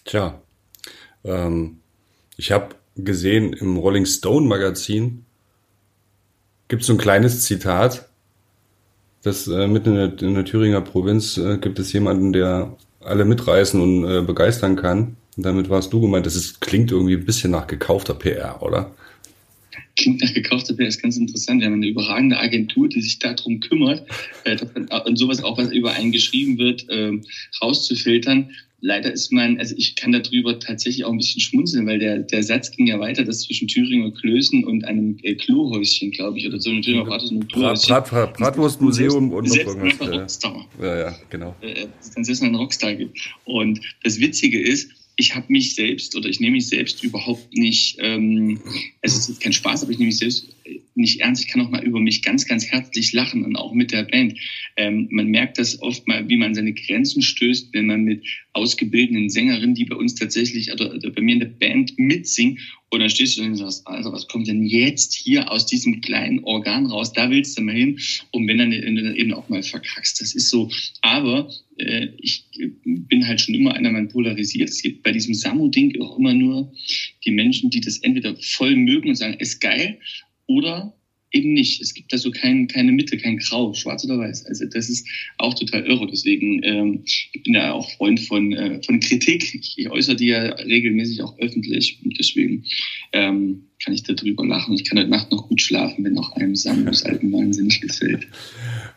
Tja, 0.06 0.42
ähm, 1.24 1.78
ich 2.38 2.52
habe 2.52 2.76
gesehen 2.96 3.54
im 3.54 3.78
Rolling 3.78 4.06
Stone 4.06 4.48
Magazin 4.48 5.26
gibt 6.68 6.82
es 6.82 6.88
so 6.88 6.94
ein 6.94 7.00
kleines 7.00 7.46
Zitat, 7.46 8.10
dass 9.24 9.48
äh, 9.48 9.68
mitten 9.68 9.90
in 9.90 9.96
der, 9.96 10.28
in 10.28 10.36
der 10.36 10.46
Thüringer 10.46 10.82
Provinz 10.82 11.38
äh, 11.38 11.58
gibt 11.58 11.80
es 11.80 11.94
jemanden, 11.94 12.34
der 12.34 12.76
alle 13.00 13.26
mitreißen 13.26 13.80
und 13.80 14.10
äh, 14.10 14.22
begeistern 14.22 14.76
kann. 14.76 15.18
Und 15.38 15.44
damit 15.44 15.70
warst 15.70 15.94
du 15.94 16.02
gemeint, 16.02 16.26
das 16.26 16.36
ist, 16.36 16.60
klingt 16.62 16.92
irgendwie 16.92 17.16
ein 17.16 17.26
bisschen 17.26 17.52
nach 17.52 17.68
gekaufter 17.68 18.14
PR, 18.14 18.62
oder? 18.62 18.94
Klingt 19.96 20.22
nach 20.22 20.34
gekaufter 20.34 20.74
PR, 20.74 20.88
ist 20.88 21.02
ganz 21.02 21.16
interessant. 21.18 21.62
Wir 21.62 21.68
haben 21.68 21.76
eine 21.76 21.88
überragende 21.88 22.38
Agentur, 22.38 22.90
die 22.90 23.02
sich 23.02 23.20
darum 23.20 23.60
kümmert, 23.62 24.06
äh, 24.44 24.58
und 25.06 25.18
sowas 25.18 25.44
auch, 25.44 25.58
was 25.58 25.72
über 25.72 25.94
einen 25.94 26.12
geschrieben 26.12 26.58
wird, 26.58 26.90
äh, 26.90 27.14
rauszufiltern. 27.62 28.52
leider 28.84 29.14
ist 29.14 29.32
man, 29.32 29.60
also 29.60 29.76
ich 29.78 29.96
kann 29.96 30.12
darüber 30.12 30.60
tatsächlich 30.60 31.06
auch 31.06 31.12
ein 31.12 31.20
bisschen 31.20 31.40
schmunzeln, 31.40 31.86
weil 31.86 32.00
der, 32.00 32.20
der 32.20 32.44
Satz 32.44 32.72
ging 32.72 32.88
ja 32.88 33.00
weiter, 33.00 33.24
dass 33.24 33.42
zwischen 33.44 33.68
Thüringer 33.68 34.12
Klößen 34.12 34.66
und 34.66 34.84
einem 34.86 35.18
äh, 35.22 35.36
Klohäuschen, 35.36 36.12
glaube 36.12 36.40
ich, 36.40 36.48
oder 36.48 36.60
so 36.60 36.72
ein 36.72 36.82
Thüringer 36.82 37.06
Brat, 37.06 37.88
Brat, 37.88 38.10
Brat, 38.10 38.34
Bratwurstmuseum 38.38 39.32
und 39.32 39.48
noch 39.48 39.56
irgendwas. 39.56 40.40
Ja, 40.82 41.00
ja, 41.00 41.16
genau. 41.30 41.56
Äh, 41.62 41.86
dass 42.16 42.28
es 42.28 42.42
einen 42.42 42.56
Rockstar 42.56 42.96
gibt. 42.96 43.20
Und 43.46 43.80
das 44.04 44.20
Witzige 44.20 44.60
ist, 44.60 44.90
ich 45.22 45.36
habe 45.36 45.46
mich 45.50 45.76
selbst 45.76 46.16
oder 46.16 46.28
ich 46.28 46.40
nehme 46.40 46.54
mich 46.54 46.68
selbst 46.68 47.04
überhaupt 47.04 47.54
nicht, 47.54 47.96
ähm, 48.00 48.60
es 49.02 49.30
ist 49.30 49.40
kein 49.40 49.54
Spaß, 49.54 49.84
aber 49.84 49.92
ich 49.92 50.00
nehme 50.00 50.08
mich 50.08 50.18
selbst 50.18 50.48
nicht 50.96 51.20
ernst. 51.20 51.44
Ich 51.44 51.50
kann 51.50 51.62
auch 51.62 51.70
mal 51.70 51.84
über 51.84 52.00
mich 52.00 52.22
ganz, 52.22 52.46
ganz 52.48 52.66
herzlich 52.66 53.14
lachen 53.14 53.44
und 53.44 53.56
auch 53.56 53.74
mit 53.74 53.92
der 53.92 54.04
Band. 54.04 54.38
Ähm, 54.78 55.08
man 55.12 55.28
merkt 55.28 55.58
das 55.58 55.82
oft 55.82 56.08
mal, 56.08 56.28
wie 56.28 56.38
man 56.38 56.56
seine 56.56 56.74
Grenzen 56.74 57.22
stößt, 57.22 57.74
wenn 57.74 57.88
man 57.88 58.04
mit 58.04 58.26
ausgebildeten 58.54 59.30
Sängerinnen, 59.30 59.76
die 59.76 59.86
bei 59.86 59.96
uns 59.96 60.16
tatsächlich 60.16 60.72
oder, 60.72 60.94
oder 60.94 61.10
bei 61.12 61.22
mir 61.22 61.34
in 61.34 61.40
der 61.40 61.48
Band 61.48 61.98
mitsingen 61.98 62.60
und 62.92 63.00
dann 63.00 63.10
stehst 63.10 63.38
du 63.38 63.44
und 63.44 63.56
sagst, 63.56 63.88
also 63.88 64.12
was 64.12 64.28
kommt 64.28 64.50
denn 64.50 64.66
jetzt 64.66 65.14
hier 65.14 65.50
aus 65.50 65.66
diesem 65.66 66.02
kleinen 66.02 66.44
Organ 66.44 66.88
raus? 66.88 67.14
Da 67.14 67.30
willst 67.30 67.58
du 67.58 67.62
mal 67.62 67.74
hin. 67.74 67.98
Und 68.32 68.50
wenn 68.50 68.58
dann, 68.58 68.72
wenn 68.72 68.96
du 68.98 69.04
dann 69.04 69.16
eben 69.16 69.34
auch 69.34 69.48
mal 69.48 69.64
verkackst, 69.64 70.20
das 70.20 70.36
ist 70.36 70.50
so. 70.50 70.70
Aber 71.02 71.50
äh, 71.78 72.10
ich 72.18 72.44
bin 72.84 73.26
halt 73.26 73.40
schon 73.40 73.56
immer 73.56 73.74
einer, 73.76 73.92
man 73.92 74.10
polarisiert. 74.10 74.68
Es 74.68 74.82
gibt 74.82 75.04
bei 75.04 75.14
diesem 75.14 75.34
Samu-Ding 75.34 76.02
auch 76.02 76.20
immer 76.20 76.34
nur 76.34 76.74
die 77.24 77.32
Menschen, 77.32 77.70
die 77.70 77.80
das 77.80 78.00
entweder 78.00 78.36
voll 78.36 78.76
mögen 78.76 79.08
und 79.08 79.16
sagen, 79.16 79.36
ist 79.40 79.62
geil, 79.62 79.98
oder 80.56 80.94
eben 81.32 81.54
nicht. 81.54 81.82
Es 81.82 81.94
gibt 81.94 82.12
da 82.12 82.18
so 82.18 82.32
kein, 82.32 82.68
keine 82.68 82.92
Mitte, 82.92 83.18
kein 83.18 83.38
Grau, 83.38 83.74
schwarz 83.74 84.04
oder 84.06 84.20
weiß. 84.20 84.46
Also 84.46 84.66
das 84.66 84.90
ist 84.90 85.08
auch 85.38 85.54
total 85.54 85.86
irre. 85.86 86.08
Deswegen 86.08 86.62
ähm, 86.64 87.04
ich 87.06 87.44
bin 87.44 87.54
ja 87.54 87.72
auch 87.72 87.90
Freund 87.92 88.20
von, 88.20 88.52
äh, 88.54 88.82
von 88.84 89.00
Kritik. 89.00 89.44
Ich, 89.56 89.76
ich 89.78 89.90
äußere 89.90 90.16
die 90.16 90.28
ja 90.28 90.42
regelmäßig 90.42 91.22
auch 91.22 91.38
öffentlich 91.40 92.00
und 92.04 92.18
deswegen 92.20 92.66
ähm, 93.14 93.64
kann 93.84 93.94
ich 93.94 94.04
darüber 94.04 94.46
lachen. 94.46 94.74
Ich 94.74 94.88
kann 94.88 95.00
heute 95.00 95.10
Nacht 95.10 95.32
noch 95.32 95.48
gut 95.48 95.62
schlafen, 95.62 96.04
wenn 96.04 96.14
noch 96.14 96.34
einem 96.34 96.56
Samus 96.56 97.04
alten 97.04 97.32
wahnsinnig 97.32 97.82
gefällt. 97.82 98.28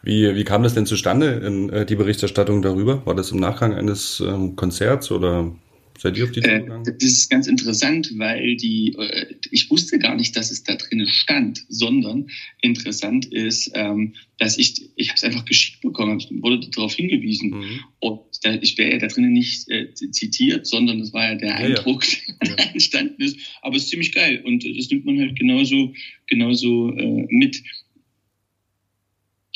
Wie, 0.03 0.35
wie 0.35 0.45
kam 0.45 0.63
das 0.63 0.75
denn 0.75 0.87
zustande, 0.87 1.43
in, 1.47 1.71
äh, 1.71 1.87
die 1.87 1.97
Berichterstattung 1.97 2.61
darüber? 2.63 3.07
War 3.07 3.15
das 3.15 3.31
im 3.31 3.39
Nachgang 3.39 3.75
eines 3.75 4.23
ähm, 4.27 4.57
Konzerts 4.57 5.11
oder 5.11 5.55
Seid 5.99 6.17
ihr 6.17 6.25
auf 6.25 6.33
die 6.33 6.41
Tour 6.41 6.53
äh, 6.53 6.61
gegangen? 6.61 6.85
das 6.85 7.03
ist 7.03 7.31
ganz 7.31 7.47
interessant, 7.47 8.13
weil 8.19 8.57
die, 8.57 8.95
äh, 8.99 9.35
ich 9.51 9.71
wusste 9.71 9.99
gar 9.99 10.17
nicht, 10.17 10.37
dass 10.37 10.51
es 10.51 10.65
da 10.65 10.75
drinnen 10.75 11.07
stand, 11.07 11.65
sondern 11.69 12.29
interessant 12.61 13.27
ist, 13.27 13.71
ähm, 13.75 14.15
dass 14.39 14.59
ich, 14.59 14.91
ich 14.97 15.09
habe 15.09 15.17
es 15.17 15.25
einfach 15.25 15.45
geschickt 15.45 15.83
bekommen, 15.83 16.21
wurde 16.43 16.69
darauf 16.71 16.95
hingewiesen. 16.95 17.51
Mhm. 17.51 17.81
Und 18.01 18.21
ich 18.61 18.77
wäre 18.77 18.93
ja 18.93 18.99
da 18.99 19.07
drinnen 19.07 19.33
nicht 19.33 19.69
äh, 19.71 19.95
zitiert, 19.95 20.67
sondern 20.67 20.99
das 20.99 21.13
war 21.13 21.31
ja 21.31 21.35
der 21.37 21.49
ja, 21.49 21.57
Eindruck, 21.57 22.05
ja. 22.05 22.35
der 22.57 22.73
entstanden 22.73 23.23
ist. 23.23 23.39
Aber 23.63 23.77
es 23.77 23.85
ist 23.85 23.91
ziemlich 23.91 24.13
geil 24.13 24.43
und 24.45 24.65
das 24.65 24.91
nimmt 24.91 25.07
man 25.07 25.19
halt 25.21 25.39
genauso, 25.39 25.95
genauso 26.27 26.93
mit. 27.29 27.63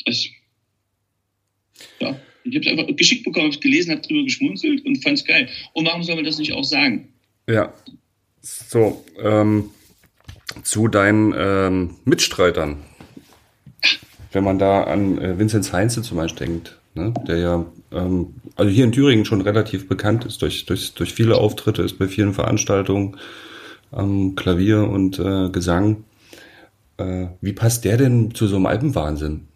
Das, 0.05 0.25
ja. 1.99 2.19
Ich 2.43 2.55
habe 2.55 2.65
es 2.65 2.71
einfach 2.71 2.95
geschickt 2.95 3.25
bekommen, 3.25 3.45
habe 3.45 3.55
es 3.55 3.61
gelesen, 3.61 3.91
habe 3.91 4.01
drüber 4.01 4.23
geschmunzelt 4.23 4.85
und 4.85 5.03
fand 5.03 5.17
es 5.17 5.25
geil. 5.25 5.49
Und 5.73 5.85
warum 5.85 6.03
soll 6.03 6.15
man 6.15 6.25
das 6.25 6.37
nicht 6.37 6.53
auch 6.53 6.63
sagen? 6.63 7.09
Ja. 7.47 7.73
So, 8.41 9.03
ähm, 9.21 9.71
zu 10.63 10.87
deinen 10.87 11.33
ähm, 11.37 11.95
Mitstreitern. 12.05 12.77
Wenn 14.31 14.43
man 14.43 14.59
da 14.59 14.83
an 14.83 15.17
äh, 15.17 15.37
Vinzenz 15.37 15.73
Heinze 15.73 16.01
zum 16.01 16.17
Beispiel 16.17 16.47
denkt, 16.47 16.79
ne, 16.93 17.13
der 17.27 17.37
ja 17.37 17.65
ähm, 17.91 18.35
also 18.55 18.71
hier 18.71 18.83
in 18.83 18.91
Thüringen 18.91 19.25
schon 19.25 19.41
relativ 19.41 19.87
bekannt 19.87 20.25
ist 20.25 20.41
durch, 20.41 20.65
durch, 20.65 20.93
durch 20.93 21.13
viele 21.13 21.35
Auftritte, 21.35 21.81
ist 21.81 21.97
bei 21.97 22.07
vielen 22.07 22.33
Veranstaltungen 22.33 23.17
ähm, 23.95 24.35
Klavier 24.35 24.89
und 24.89 25.17
äh, 25.19 25.49
Gesang. 25.49 26.03
Äh, 26.97 27.27
wie 27.41 27.53
passt 27.53 27.85
der 27.85 27.97
denn 27.97 28.33
zu 28.33 28.47
so 28.47 28.57
einem 28.57 28.65
Alpenwahnsinn? 28.65 29.47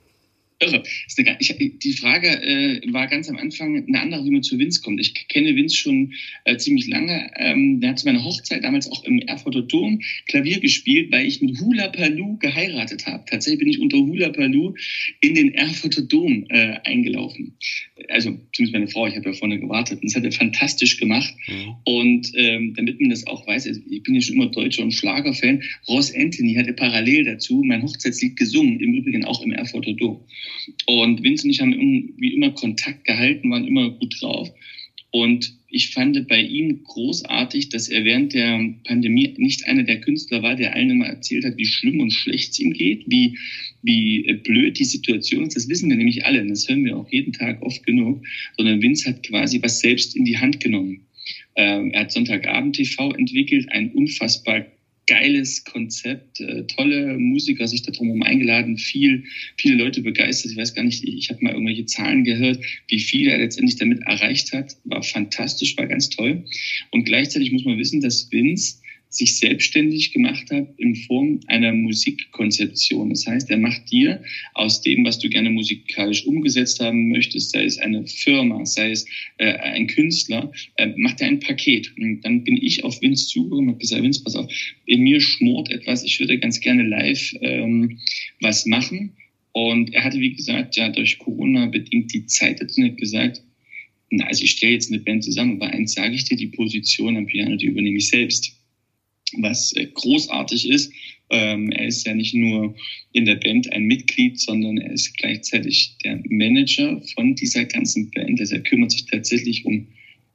Irre. 0.64 0.84
Eine, 1.18 1.38
ich, 1.40 1.56
die 1.80 1.94
Frage 1.94 2.28
äh, 2.28 2.82
war 2.92 3.08
ganz 3.08 3.30
am 3.30 3.38
Anfang 3.38 3.86
eine 3.88 4.00
andere, 4.00 4.26
wie 4.26 4.32
man 4.32 4.44
zu 4.44 4.58
Vince 4.58 4.82
kommt. 4.82 5.00
Ich 5.00 5.28
kenne 5.28 5.56
Vince 5.56 5.76
schon 5.76 6.14
äh, 6.46 6.58
ziemlich 6.58 6.88
lange. 6.88 7.32
Ähm, 7.38 7.80
der 7.80 7.92
hat 7.92 8.00
zu 8.00 8.06
meiner 8.06 8.24
Hochzeit 8.24 8.64
damals 8.64 8.92
auch 8.92 9.04
im 9.04 9.20
Erfurter 9.20 9.62
Dom 9.62 10.02
Klavier 10.28 10.60
gespielt, 10.60 11.12
weil 11.12 11.26
ich 11.26 11.42
mit 11.42 11.60
Hula 11.60 11.88
Paloo 11.90 12.38
geheiratet 12.38 13.06
habe. 13.06 13.24
Tatsächlich 13.30 13.60
bin 13.60 13.70
ich 13.70 13.80
unter 13.80 13.98
Hula 13.98 14.30
Paloo 14.30 14.76
in 15.22 15.36
den 15.36 15.54
Erfurter 15.54 16.02
Dom 16.02 16.46
äh, 16.50 16.78
eingelaufen. 16.84 17.58
Also 18.10 18.38
zumindest 18.54 18.74
meine 18.74 18.88
Frau, 18.88 19.08
ich 19.08 19.16
habe 19.16 19.30
ja 19.30 19.34
vorne 19.34 19.60
gewartet. 19.60 20.02
Und 20.02 20.06
das 20.06 20.16
hat 20.16 20.24
er 20.24 20.32
fantastisch 20.32 20.98
gemacht. 20.98 21.34
Mhm. 21.48 21.76
Und 21.86 22.32
ähm, 22.36 22.74
damit 22.76 23.00
man 23.00 23.10
das 23.10 23.26
auch 23.28 23.46
weiß, 23.48 23.68
also 23.68 23.82
ich 23.90 24.04
bin 24.04 24.16
ja 24.16 24.22
schon 24.22 24.36
immer 24.36 24.48
Deutscher 24.48 24.84
und 24.84 24.92
Schlagerfan. 24.92 25.62
Ross 25.88 26.14
Anthony 26.14 26.56
hatte 26.56 26.74
parallel 26.74 27.26
dazu 27.26 27.64
mein 27.64 27.82
Hochzeitslied 27.82 28.38
gesungen, 28.38 28.80
im 28.80 28.94
Übrigen 28.94 29.26
auch 29.26 29.42
im 29.42 29.52
Erfurter 29.52 29.94
Dom. 29.94 30.22
Und 30.86 31.24
Vince 31.24 31.46
und 31.46 31.52
ich 31.52 31.62
haben 31.62 32.14
wie 32.18 32.34
immer 32.34 32.52
Kontakt 32.52 33.06
gehalten, 33.06 33.50
waren 33.52 33.68
immer 33.68 33.90
gut 33.92 34.22
drauf. 34.22 34.50
Und 35.12 35.54
ich 35.70 35.90
fand 35.90 36.28
bei 36.28 36.42
ihm 36.42 36.84
großartig, 36.84 37.70
dass 37.70 37.88
er 37.88 38.04
während 38.04 38.34
der 38.34 38.74
Pandemie 38.84 39.34
nicht 39.38 39.68
einer 39.68 39.84
der 39.84 40.02
Künstler 40.02 40.42
war, 40.42 40.56
der 40.56 40.76
allen 40.76 40.90
immer 40.90 41.06
erzählt 41.06 41.46
hat, 41.46 41.58
wie 41.58 41.66
schlimm 41.66 42.00
und 42.00 42.12
schlecht 42.12 42.52
es 42.52 42.60
ihm 42.60 42.74
geht, 42.74 43.04
wie, 43.08 43.38
wie 43.84 44.22
blöd 44.44 44.80
die 44.80 44.86
Situation 44.86 45.44
ist. 45.44 45.56
Das 45.56 45.70
wissen 45.70 45.90
wir 45.90 45.98
nämlich 45.98 46.26
alle. 46.26 46.46
Das 46.48 46.68
hören 46.68 46.84
wir 46.84 46.98
auch 46.98 47.12
jeden 47.12 47.34
Tag 47.34 47.62
oft 47.62 47.86
genug. 47.86 48.24
Sondern 48.58 48.82
Vince 48.82 49.10
hat 49.10 49.22
quasi 49.24 49.62
was 49.62 49.80
selbst 49.80 50.16
in 50.16 50.26
die 50.26 50.38
Hand 50.38 50.60
genommen. 50.60 51.02
Ähm, 51.56 51.92
er 51.92 52.02
hat 52.02 52.12
Sonntagabend 52.12 52.76
TV 52.76 53.12
entwickelt, 53.12 53.72
ein 53.72 53.92
unfassbar 53.92 54.66
geiles 55.08 55.64
Konzept, 55.64 56.40
äh, 56.40 56.64
tolle 56.66 57.18
Musiker 57.18 57.68
sich 57.68 57.82
da 57.82 57.92
drumherum 57.92 58.24
eingeladen, 58.24 58.78
viel, 58.78 59.24
viele 59.58 59.76
Leute 59.76 60.02
begeistert. 60.02 60.52
Ich 60.52 60.58
weiß 60.58 60.74
gar 60.74 60.84
nicht, 60.84 61.04
ich 61.04 61.30
habe 61.30 61.44
mal 61.44 61.54
irgendwelche 61.54 61.86
Zahlen 61.86 62.24
gehört, 62.24 62.60
wie 62.88 63.00
viel 63.00 63.28
er 63.28 63.38
letztendlich 63.38 63.76
damit 63.76 64.00
erreicht 64.06 64.52
hat. 64.54 64.74
War 64.84 65.04
fantastisch, 65.04 65.76
war 65.78 65.88
ganz 65.88 66.10
toll. 66.10 66.44
Und 66.92 67.04
gleichzeitig 67.04 67.52
muss 67.52 67.66
man 67.66 67.78
wissen, 67.78 68.02
dass 68.02 68.28
Vince 68.32 68.78
sich 69.16 69.38
selbstständig 69.38 70.12
gemacht 70.12 70.50
hat 70.52 70.68
in 70.78 70.96
Form 70.96 71.40
einer 71.48 71.72
Musikkonzeption. 71.72 73.10
Das 73.10 73.28
heißt, 73.28 73.50
er 73.50 73.58
macht 73.58 73.92
dir 73.92 74.24
aus 74.54 74.82
dem, 74.82 75.06
was 75.06 75.20
du 75.20 75.30
gerne 75.30 75.52
musikalisch 75.52 76.26
umgesetzt 76.26 76.80
haben 76.80 77.10
möchtest, 77.10 77.52
sei 77.52 77.66
es 77.66 77.78
eine 77.78 78.06
Firma, 78.08 78.66
sei 78.66 78.92
es 78.92 79.06
äh, 79.38 79.54
ein 79.54 79.88
Künstler, 79.88 80.52
äh, 80.78 80.88
macht 80.98 81.22
er 81.22 81.28
ein 81.28 81.40
Paket. 81.40 81.94
Und 81.98 82.22
dann 82.22 82.44
bin 82.44 82.58
ich 82.58 82.84
auf 82.84 83.02
Vince 83.02 83.28
zugekommen 83.28 83.66
und 83.66 83.74
habe 83.74 83.82
gesagt, 83.82 84.04
Vince, 84.04 84.24
pass 84.24 84.36
auf, 84.36 84.52
in 84.86 85.02
mir 85.02 85.22
schmort 85.22 85.70
etwas, 85.70 86.04
ich 86.04 86.20
würde 86.20 86.40
ganz 86.40 86.60
gerne 86.60 86.84
live 86.84 87.36
ähm, 87.42 88.00
was 88.42 88.66
machen. 88.66 89.14
Und 89.52 89.94
er 89.94 90.04
hatte, 90.04 90.20
wie 90.20 90.34
gesagt, 90.34 90.76
ja 90.76 90.90
durch 90.90 91.20
Corona 91.20 91.68
bedingt 91.68 92.12
die 92.14 92.26
Zeit 92.26 92.60
dazu 92.62 92.82
hat 92.82 92.98
gesagt, 92.98 93.44
na, 94.10 94.26
also 94.26 94.44
ich 94.44 94.52
stelle 94.52 94.74
jetzt 94.74 94.92
eine 94.92 95.02
Band 95.02 95.24
zusammen, 95.24 95.62
aber 95.62 95.72
eins 95.72 95.94
sage 95.94 96.16
ich 96.16 96.26
dir, 96.26 96.38
die 96.38 96.48
Position 96.48 97.18
am 97.18 97.26
Piano, 97.26 97.56
die 97.56 97.66
übernehme 97.66 97.98
ich 97.98 98.10
selbst 98.10 98.63
was 99.38 99.74
äh, 99.76 99.88
großartig 99.94 100.70
ist. 100.70 100.92
Ähm, 101.30 101.72
er 101.72 101.88
ist 101.88 102.06
ja 102.06 102.14
nicht 102.14 102.34
nur 102.34 102.76
in 103.12 103.26
der 103.26 103.36
Band 103.36 103.72
ein 103.72 103.84
Mitglied, 103.84 104.40
sondern 104.40 104.78
er 104.78 104.92
ist 104.92 105.18
gleichzeitig 105.18 105.98
der 106.04 106.22
Manager 106.30 107.02
von 107.16 107.36
dieser 107.36 107.66
ganzen 107.66 108.12
Band. 108.12 108.40
Also 108.40 108.56
er 108.56 108.62
kümmert 108.62 108.92
sich 108.92 109.06
tatsächlich 109.06 109.66
um 109.66 109.88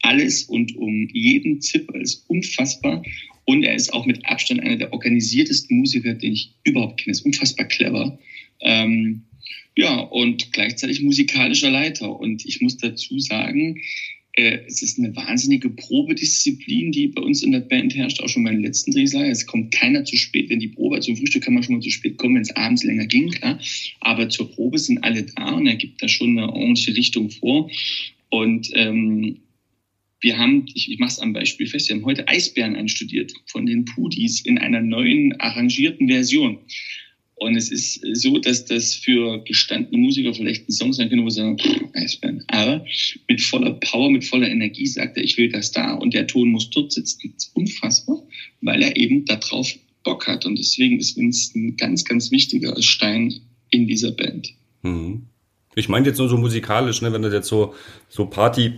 alles 0.03 0.45
und 0.45 0.77
um 0.77 1.09
jeden 1.13 1.61
Zipper. 1.61 1.95
Er 1.95 2.01
ist 2.01 2.25
unfassbar. 2.29 3.03
Und 3.45 3.63
er 3.63 3.75
ist 3.75 3.93
auch 3.93 4.05
mit 4.05 4.27
Abstand 4.27 4.61
einer 4.61 4.77
der 4.77 4.93
organisiertesten 4.93 5.79
Musiker, 5.79 6.15
den 6.15 6.33
ich 6.33 6.53
überhaupt 6.65 7.01
kenne. 7.01 7.13
Ist 7.13 7.25
unfassbar 7.25 7.67
clever. 7.67 8.19
Ähm, 8.61 9.23
ja, 9.75 10.01
und 10.01 10.53
gleichzeitig 10.53 11.01
musikalischer 11.03 11.71
Leiter. 11.71 12.19
Und 12.19 12.45
ich 12.45 12.61
muss 12.61 12.77
dazu 12.77 13.19
sagen, 13.21 13.81
äh, 14.39 14.65
es 14.67 14.83
ist 14.83 14.99
eine 14.99 15.15
wahnsinnige 15.17 15.69
Probedisziplin, 15.69 16.93
die 16.93 17.09
bei 17.09 17.21
uns 17.23 17.43
in 17.43 17.51
der 17.51 17.61
Band 17.61 17.95
herrscht, 17.97 18.21
auch 18.23 18.29
schon 18.29 18.45
beim 18.45 18.63
letzten 18.63 18.93
Drehsaal. 18.93 19.29
Es 19.29 19.47
kommt 19.47 19.73
keiner 19.73 20.05
zu 20.05 20.17
spät, 20.17 20.49
wenn 20.49 20.61
die 20.61 20.69
Probe, 20.69 21.01
zum 21.01 21.17
Frühstück 21.17 21.43
kann 21.43 21.55
man 21.55 21.65
schon 21.65 21.75
mal 21.75 21.83
zu 21.83 21.91
spät 21.91 22.19
kommen, 22.19 22.37
wenn 22.37 22.43
es 22.43 22.55
abends 22.55 22.85
länger 22.85 23.07
ging, 23.07 23.31
klar. 23.31 23.59
Aber 24.01 24.29
zur 24.29 24.51
Probe 24.51 24.79
sind 24.79 25.03
alle 25.03 25.25
da 25.25 25.51
und 25.53 25.67
er 25.67 25.75
gibt 25.75 26.01
da 26.03 26.09
schon 26.09 26.39
eine 26.39 26.53
ordentliche 26.53 26.97
Richtung 26.97 27.31
vor. 27.31 27.69
Und 28.31 28.71
ähm, 28.75 29.39
wir 30.21 30.39
haben, 30.39 30.67
ich, 30.73 30.91
ich 30.91 30.99
mache 31.01 31.11
es 31.11 31.19
am 31.19 31.33
Beispiel 31.33 31.67
fest, 31.67 31.89
wir 31.89 31.97
haben 31.97 32.05
heute 32.05 32.29
Eisbären 32.29 32.77
einstudiert 32.77 33.33
von 33.47 33.67
den 33.67 33.85
Pudis 33.87 34.41
in 34.41 34.59
einer 34.59 34.83
neuen 34.83 35.39
arrangierten 35.41 36.07
Version. 36.07 36.59
Und 37.41 37.57
es 37.57 37.71
ist 37.71 38.01
so, 38.15 38.39
dass 38.39 38.65
das 38.65 38.95
für 38.95 39.43
gestandene 39.45 39.99
Musiker 39.99 40.35
vielleicht 40.35 40.69
ein 40.69 40.73
Song 40.73 40.93
sein 40.93 41.09
könnte, 41.09 41.25
wo 41.25 41.31
sie 41.31 41.37
sagen, 41.37 41.57
Eisbären. 41.95 42.45
Aber 42.49 42.85
mit 43.29 43.41
voller 43.41 43.73
Power, 43.75 44.11
mit 44.11 44.25
voller 44.25 44.49
Energie 44.49 44.87
sagt 44.87 45.17
er, 45.17 45.23
ich 45.23 45.39
will 45.39 45.49
das 45.49 45.71
da 45.71 45.95
und 45.95 46.15
der 46.15 46.27
Ton 46.27 46.49
muss 46.49 46.71
dort 46.71 46.93
sitzen. 46.93 47.33
Das 47.35 47.47
ist 47.47 47.57
unfassbar, 47.57 48.23
weil 48.61 48.83
er 48.83 48.97
eben 48.97 49.25
darauf 49.25 49.73
Bock 50.05 50.27
hat. 50.27 50.47
Und 50.47 50.59
deswegen 50.59 50.99
ist 50.99 51.17
Vince 51.17 51.57
ein 51.57 51.77
ganz, 51.77 52.05
ganz 52.05 52.31
wichtiger 52.31 52.81
Stein 52.83 53.35
in 53.71 53.87
dieser 53.87 54.11
Band. 54.11 54.55
Mhm. 54.83 55.27
Ich 55.75 55.89
meine 55.89 56.07
jetzt 56.07 56.19
nur 56.19 56.29
so 56.29 56.37
musikalisch, 56.37 57.03
ne, 57.03 57.13
wenn 57.13 57.23
das 57.23 57.33
jetzt 57.33 57.49
so, 57.49 57.75
so 58.09 58.27
Party 58.27 58.73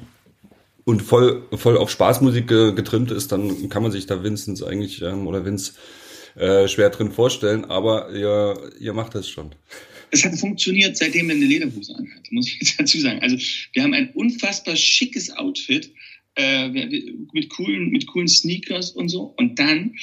und 0.85 1.03
voll, 1.03 1.45
voll 1.53 1.79
auf 1.79 1.91
Spaßmusik 1.91 2.49
getrimmt 2.49 3.11
ist, 3.11 3.33
dann 3.33 3.69
kann 3.69 3.83
man 3.83 3.93
sich 3.93 4.07
da 4.07 4.23
Vincent 4.23 4.63
eigentlich 4.63 5.01
ähm, 5.03 5.27
oder 5.27 5.45
Vince 5.45 5.73
äh, 6.37 6.69
schwer 6.69 6.91
drin 6.91 7.11
vorstellen, 7.11 7.65
aber 7.65 8.13
ihr, 8.15 8.71
ihr 8.81 8.93
macht 8.93 9.15
das 9.15 9.29
schon. 9.29 9.55
Es 10.11 10.25
hat 10.25 10.37
funktioniert, 10.39 10.97
seitdem 10.97 11.31
er 11.31 11.37
eine 11.37 11.45
Lederhose 11.45 11.95
anhat, 11.95 12.33
muss 12.33 12.49
ich 12.49 12.59
jetzt 12.61 12.81
dazu 12.81 12.99
sagen. 12.99 13.21
Also 13.21 13.37
wir 13.73 13.83
haben 13.83 13.95
ein 13.95 14.11
unfassbar 14.11 14.75
schickes 14.75 15.31
Outfit 15.31 15.93
äh, 16.37 16.69
mit, 17.33 17.49
coolen, 17.51 17.91
mit 17.91 18.07
coolen 18.07 18.29
Sneakers 18.29 18.93
und 18.93 19.09
so. 19.09 19.35
Und 19.37 19.59
dann 19.59 19.95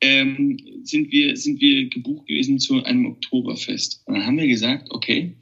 ähm, 0.00 0.58
sind, 0.84 1.10
wir, 1.10 1.36
sind 1.36 1.60
wir 1.60 1.88
gebucht 1.88 2.28
gewesen 2.28 2.58
zu 2.58 2.82
einem 2.84 3.06
Oktoberfest. 3.06 4.02
Und 4.04 4.14
dann 4.14 4.26
haben 4.26 4.38
wir 4.38 4.46
gesagt, 4.46 4.90
okay, 4.90 5.34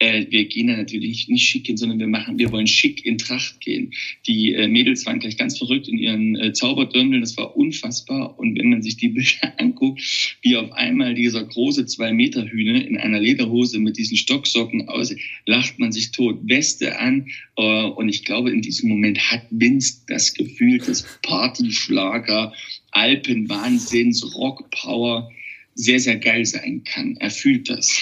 äh, 0.00 0.26
wir 0.30 0.46
gehen 0.46 0.66
da 0.66 0.76
natürlich 0.76 1.28
nicht 1.28 1.44
schick 1.44 1.66
hin, 1.66 1.76
sondern 1.76 1.98
wir 1.98 2.08
machen, 2.08 2.38
wir 2.38 2.50
wollen 2.50 2.66
schick 2.66 3.04
in 3.04 3.18
Tracht 3.18 3.60
gehen. 3.60 3.92
Die 4.26 4.54
äh, 4.54 4.66
Mädels 4.66 5.04
waren 5.06 5.20
gleich 5.20 5.36
ganz 5.36 5.58
verrückt 5.58 5.88
in 5.88 5.98
ihren 5.98 6.36
äh, 6.36 6.52
Zauberdirndeln, 6.52 7.20
das 7.20 7.36
war 7.36 7.56
unfassbar. 7.56 8.38
Und 8.38 8.58
wenn 8.58 8.70
man 8.70 8.82
sich 8.82 8.96
die 8.96 9.10
Bilder 9.10 9.52
anguckt, 9.58 10.00
wie 10.42 10.56
auf 10.56 10.72
einmal 10.72 11.14
dieser 11.14 11.44
große 11.44 11.86
zwei 11.86 12.12
Meter 12.12 12.50
Hühne 12.50 12.82
in 12.82 12.96
einer 12.96 13.20
Lederhose 13.20 13.78
mit 13.78 13.98
diesen 13.98 14.16
Stocksocken 14.16 14.88
aus, 14.88 15.14
lacht 15.44 15.78
man 15.78 15.92
sich 15.92 16.12
tot, 16.12 16.38
Weste 16.42 16.98
an. 16.98 17.26
Äh, 17.56 17.84
und 17.84 18.08
ich 18.08 18.24
glaube, 18.24 18.50
in 18.50 18.62
diesem 18.62 18.88
Moment 18.88 19.30
hat 19.30 19.42
Vince 19.50 20.00
das 20.08 20.32
Gefühl 20.32 20.78
des 20.78 21.06
Partyschlager, 21.22 22.54
Alpenwahnsinns, 22.90 24.34
Rockpower 24.34 25.30
sehr, 25.74 26.00
sehr 26.00 26.16
geil 26.16 26.44
sein 26.44 26.84
kann. 26.84 27.16
Er 27.18 27.30
fühlt 27.30 27.68
das. 27.68 28.00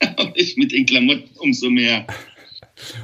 Aber 0.00 0.32
ich 0.34 0.56
mit 0.56 0.72
den 0.72 0.86
Klamotten 0.86 1.30
umso 1.38 1.70
mehr. 1.70 2.06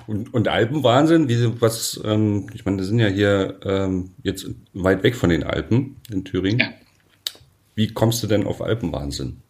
Und, 0.07 0.33
und 0.33 0.49
Alpenwahnsinn, 0.49 1.29
wie, 1.29 1.61
was, 1.61 2.01
ähm, 2.05 2.49
ich 2.55 2.65
meine, 2.65 2.79
wir 2.79 2.85
sind 2.85 2.99
ja 2.99 3.09
hier 3.09 3.61
ähm, 3.65 4.11
jetzt 4.23 4.47
weit 4.73 5.03
weg 5.03 5.15
von 5.15 5.31
den 5.31 5.43
Alpen 5.43 5.97
in 6.11 6.25
Thüringen. 6.25 6.61
Ja. 6.61 6.73
Wie 7.75 7.89
kommst 7.89 8.23
du 8.23 8.27
denn 8.27 8.47
auf 8.47 8.63
Alpenwahnsinn? 8.63 9.43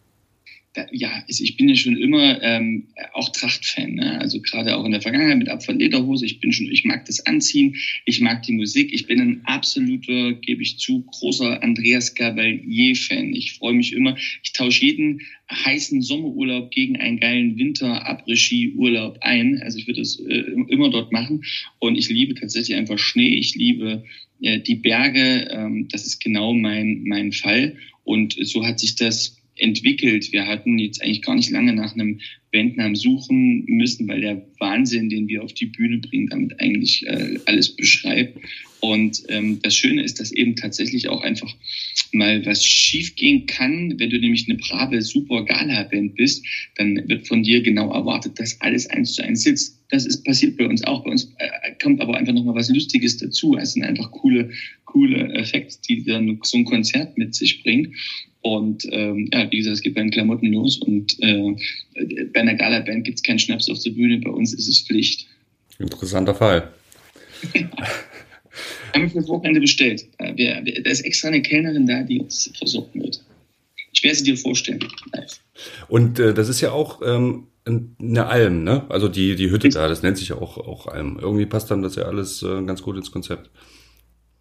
Ja, 0.91 1.23
ich 1.27 1.57
bin 1.57 1.69
ja 1.69 1.75
schon 1.75 1.97
immer 1.97 2.41
ähm, 2.41 2.87
auch 3.13 3.29
Trachtfan, 3.29 3.95
ne? 3.95 4.19
also 4.19 4.41
gerade 4.41 4.75
auch 4.75 4.85
in 4.85 4.91
der 4.91 5.01
Vergangenheit 5.01 5.37
mit 5.37 5.49
Abfall 5.49 5.77
Lederhose. 5.77 6.25
Ich 6.25 6.39
bin 6.39 6.51
schon, 6.51 6.69
ich 6.71 6.85
mag 6.85 7.05
das 7.05 7.25
Anziehen, 7.25 7.75
ich 8.05 8.21
mag 8.21 8.43
die 8.43 8.53
Musik. 8.53 8.93
Ich 8.93 9.07
bin 9.07 9.19
ein 9.19 9.41
absoluter, 9.45 10.33
gebe 10.33 10.61
ich 10.61 10.77
zu, 10.77 11.03
großer 11.03 11.63
Andreas 11.63 12.15
Gabalier-Fan. 12.15 13.33
Ich 13.33 13.53
freue 13.53 13.73
mich 13.73 13.93
immer. 13.93 14.17
Ich 14.43 14.53
tausche 14.53 14.85
jeden 14.85 15.21
heißen 15.51 16.01
Sommerurlaub 16.01 16.71
gegen 16.71 16.97
einen 16.97 17.19
geilen 17.19 17.57
Winter-Après-Ski-Urlaub 17.57 19.19
ein. 19.21 19.61
Also 19.61 19.79
ich 19.79 19.87
würde 19.87 20.01
das 20.01 20.19
äh, 20.19 20.43
immer 20.67 20.89
dort 20.89 21.11
machen. 21.11 21.43
Und 21.79 21.97
ich 21.97 22.09
liebe 22.09 22.35
tatsächlich 22.35 22.77
einfach 22.77 22.99
Schnee. 22.99 23.35
Ich 23.35 23.55
liebe 23.55 24.03
äh, 24.41 24.59
die 24.59 24.75
Berge. 24.75 25.47
Ähm, 25.51 25.87
das 25.89 26.05
ist 26.05 26.19
genau 26.19 26.53
mein 26.53 27.03
mein 27.05 27.31
Fall. 27.31 27.77
Und 28.03 28.37
so 28.41 28.65
hat 28.65 28.79
sich 28.79 28.95
das 28.95 29.37
entwickelt. 29.59 30.31
Wir 30.31 30.47
hatten 30.47 30.77
jetzt 30.77 31.01
eigentlich 31.01 31.21
gar 31.21 31.35
nicht 31.35 31.51
lange 31.51 31.73
nach 31.73 31.93
einem 31.93 32.19
Bandnamen 32.51 32.95
suchen 32.95 33.65
müssen, 33.65 34.07
weil 34.07 34.21
der 34.21 34.41
Wahnsinn, 34.59 35.09
den 35.09 35.27
wir 35.27 35.43
auf 35.43 35.53
die 35.53 35.65
Bühne 35.65 35.99
bringen, 35.99 36.27
damit 36.27 36.59
eigentlich 36.59 37.05
äh, 37.05 37.39
alles 37.45 37.75
beschreibt. 37.75 38.37
Und 38.79 39.23
ähm, 39.29 39.59
das 39.63 39.75
Schöne 39.75 40.03
ist, 40.03 40.19
dass 40.19 40.31
eben 40.31 40.55
tatsächlich 40.55 41.09
auch 41.09 41.21
einfach 41.21 41.53
mal 42.11 42.45
was 42.45 42.63
schiefgehen 42.63 43.45
kann. 43.45 43.95
Wenn 43.97 44.09
du 44.09 44.19
nämlich 44.19 44.47
eine 44.47 44.57
brave, 44.57 45.01
super 45.01 45.43
Gala-Band 45.45 46.15
bist, 46.15 46.45
dann 46.75 47.01
wird 47.07 47.27
von 47.27 47.43
dir 47.43 47.61
genau 47.61 47.91
erwartet, 47.91 48.39
dass 48.39 48.59
alles 48.61 48.87
eins 48.87 49.13
zu 49.13 49.23
eins 49.23 49.43
sitzt. 49.43 49.79
Das 49.89 50.05
ist 50.05 50.23
passiert 50.23 50.57
bei 50.57 50.67
uns 50.67 50.83
auch. 50.83 51.03
Bei 51.03 51.11
uns 51.11 51.33
äh, 51.39 51.73
kommt 51.81 52.01
aber 52.01 52.17
einfach 52.17 52.33
nochmal 52.33 52.55
was 52.55 52.69
Lustiges 52.69 53.17
dazu. 53.17 53.57
Es 53.57 53.73
sind 53.73 53.83
einfach 53.83 54.11
coole, 54.11 54.51
coole 54.85 55.33
Effekte, 55.33 55.77
die 55.89 56.03
dann 56.03 56.39
so 56.43 56.57
ein 56.57 56.65
Konzert 56.65 57.17
mit 57.17 57.33
sich 57.33 57.63
bringt. 57.63 57.95
Und 58.41 58.87
ähm, 58.91 59.29
ja, 59.33 59.51
wie 59.51 59.57
gesagt, 59.57 59.75
es 59.75 59.81
geht 59.81 59.95
bei 59.95 60.01
den 60.01 60.11
Klamotten 60.11 60.53
los 60.53 60.77
und 60.77 61.17
äh, 61.21 61.55
bei 62.37 62.41
einer 62.41 62.53
Gala-Band 62.53 63.03
gibt 63.03 63.17
es 63.17 63.23
keinen 63.23 63.39
Schnaps 63.39 63.67
auf 63.67 63.79
der 63.79 63.89
Bühne, 63.89 64.19
bei 64.19 64.29
uns 64.29 64.53
ist 64.53 64.67
es 64.67 64.81
Pflicht. 64.81 65.25
Interessanter 65.79 66.35
Fall. 66.35 66.71
haben 68.93 69.01
wir 69.01 69.09
für 69.09 69.17
das 69.17 69.27
Wochenende 69.27 69.59
bestellt. 69.59 70.05
Da, 70.19 70.27
ist 70.27 71.01
extra 71.01 71.29
eine 71.29 71.41
Kellnerin 71.41 71.87
da, 71.87 72.03
die 72.03 72.19
uns 72.19 72.51
versorgen 72.55 73.01
wird. 73.01 73.23
Ich 73.91 74.03
werde 74.03 74.17
sie 74.17 74.23
dir 74.23 74.37
vorstellen. 74.37 74.79
Live. 75.13 75.39
Und 75.87 76.19
äh, 76.19 76.35
das 76.35 76.47
ist 76.47 76.61
ja 76.61 76.73
auch 76.73 77.01
ähm, 77.03 77.47
eine 77.65 78.27
Alm, 78.27 78.63
ne? 78.63 78.85
Also 78.89 79.07
die, 79.07 79.35
die 79.35 79.49
Hütte 79.49 79.69
da, 79.69 79.87
das 79.87 80.03
nennt 80.03 80.19
sich 80.19 80.29
ja 80.29 80.35
auch, 80.35 80.57
auch 80.57 80.85
Alm. 80.85 81.17
Irgendwie 81.19 81.47
passt 81.47 81.71
dann 81.71 81.81
das 81.81 81.95
ja 81.95 82.03
alles 82.03 82.43
äh, 82.43 82.63
ganz 82.65 82.83
gut 82.83 82.97
ins 82.97 83.11
Konzept. 83.11 83.49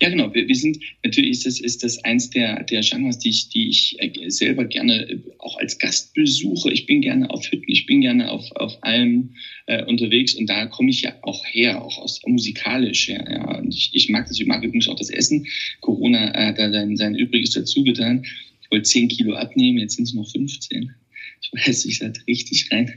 Ja, 0.02 0.10
genau. 0.10 0.34
Wir, 0.34 0.46
wir 0.46 0.54
sind, 0.54 0.78
natürlich 1.02 1.30
ist 1.30 1.46
das, 1.46 1.58
ist 1.58 1.82
das 1.82 2.04
eins 2.04 2.28
der, 2.28 2.62
der 2.64 2.82
Genres, 2.82 3.18
die 3.18 3.30
ich, 3.30 3.48
die 3.48 3.68
ich 3.68 3.96
äh, 3.98 4.28
selber 4.28 4.66
gerne 4.66 5.08
äh, 5.08 5.18
auch 5.38 5.56
als 5.56 5.78
Gast 5.78 6.12
besuche. 6.12 6.70
Ich 6.70 6.84
bin 6.84 7.00
gerne 7.00 7.30
auf 7.30 7.50
Hütten, 7.50 7.70
ich 7.70 7.86
bin 7.86 8.02
gerne 8.02 8.30
auf, 8.30 8.44
auf 8.56 8.76
Almen 8.82 9.36
äh, 9.66 9.84
unterwegs 9.84 10.34
und 10.34 10.48
da 10.50 10.66
komme 10.66 10.90
ich 10.90 11.00
ja 11.00 11.14
auch 11.22 11.42
her, 11.46 11.82
auch 11.82 11.96
aus 11.96 12.20
musikalisch 12.26 13.08
her. 13.08 13.24
Ja. 13.26 13.58
Und 13.58 13.74
ich, 13.74 13.90
ich 13.94 14.10
mag 14.10 14.28
das, 14.28 14.38
ich 14.38 14.46
mag 14.46 14.62
übrigens 14.62 14.88
auch 14.88 14.98
das 14.98 15.08
Essen. 15.08 15.46
Corona 15.80 16.32
hat 16.34 16.58
da 16.58 16.70
sein, 16.70 16.96
sein 16.96 17.14
Übriges 17.14 17.52
dazu 17.52 17.82
getan. 17.82 18.26
Ich 18.60 18.70
wollte 18.70 18.82
zehn 18.82 19.08
Kilo 19.08 19.34
abnehmen, 19.34 19.78
jetzt 19.78 19.96
sind 19.96 20.04
es 20.04 20.14
noch 20.14 20.30
15 20.30 20.94
ich 21.40 21.52
weiß, 21.52 21.84
ich 21.84 22.00
hat 22.00 22.18
richtig 22.26 22.68
rein, 22.70 22.92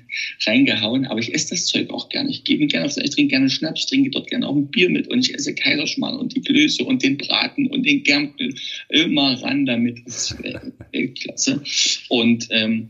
reingehauen, 0.45 1.05
aber 1.05 1.19
ich 1.19 1.33
esse 1.33 1.51
das 1.51 1.65
Zeug 1.65 1.89
auch 1.89 2.09
gerne. 2.09 2.29
Ich 2.29 2.43
gebe 2.43 2.65
gerne 2.67 2.85
auf, 2.85 2.97
ich 2.97 3.09
trinke 3.09 3.31
gerne 3.31 3.49
Schnaps, 3.49 3.85
trinke 3.85 4.09
dort 4.09 4.29
gerne 4.29 4.47
auch 4.47 4.55
ein 4.55 4.67
Bier 4.67 4.89
mit 4.89 5.07
und 5.07 5.19
ich 5.19 5.33
esse 5.33 5.53
Kaiserschmarrn 5.53 6.17
und 6.17 6.35
die 6.35 6.41
Klöße 6.41 6.83
und 6.83 7.03
den 7.03 7.17
Braten 7.17 7.67
und 7.67 7.85
den 7.85 8.03
Germpel 8.03 8.53
immer 8.89 9.41
ran 9.41 9.65
damit. 9.65 9.99
Das 10.05 10.31
ist 10.31 10.43
Weltklasse. 10.91 11.61
Und 12.09 12.47
ähm, 12.49 12.89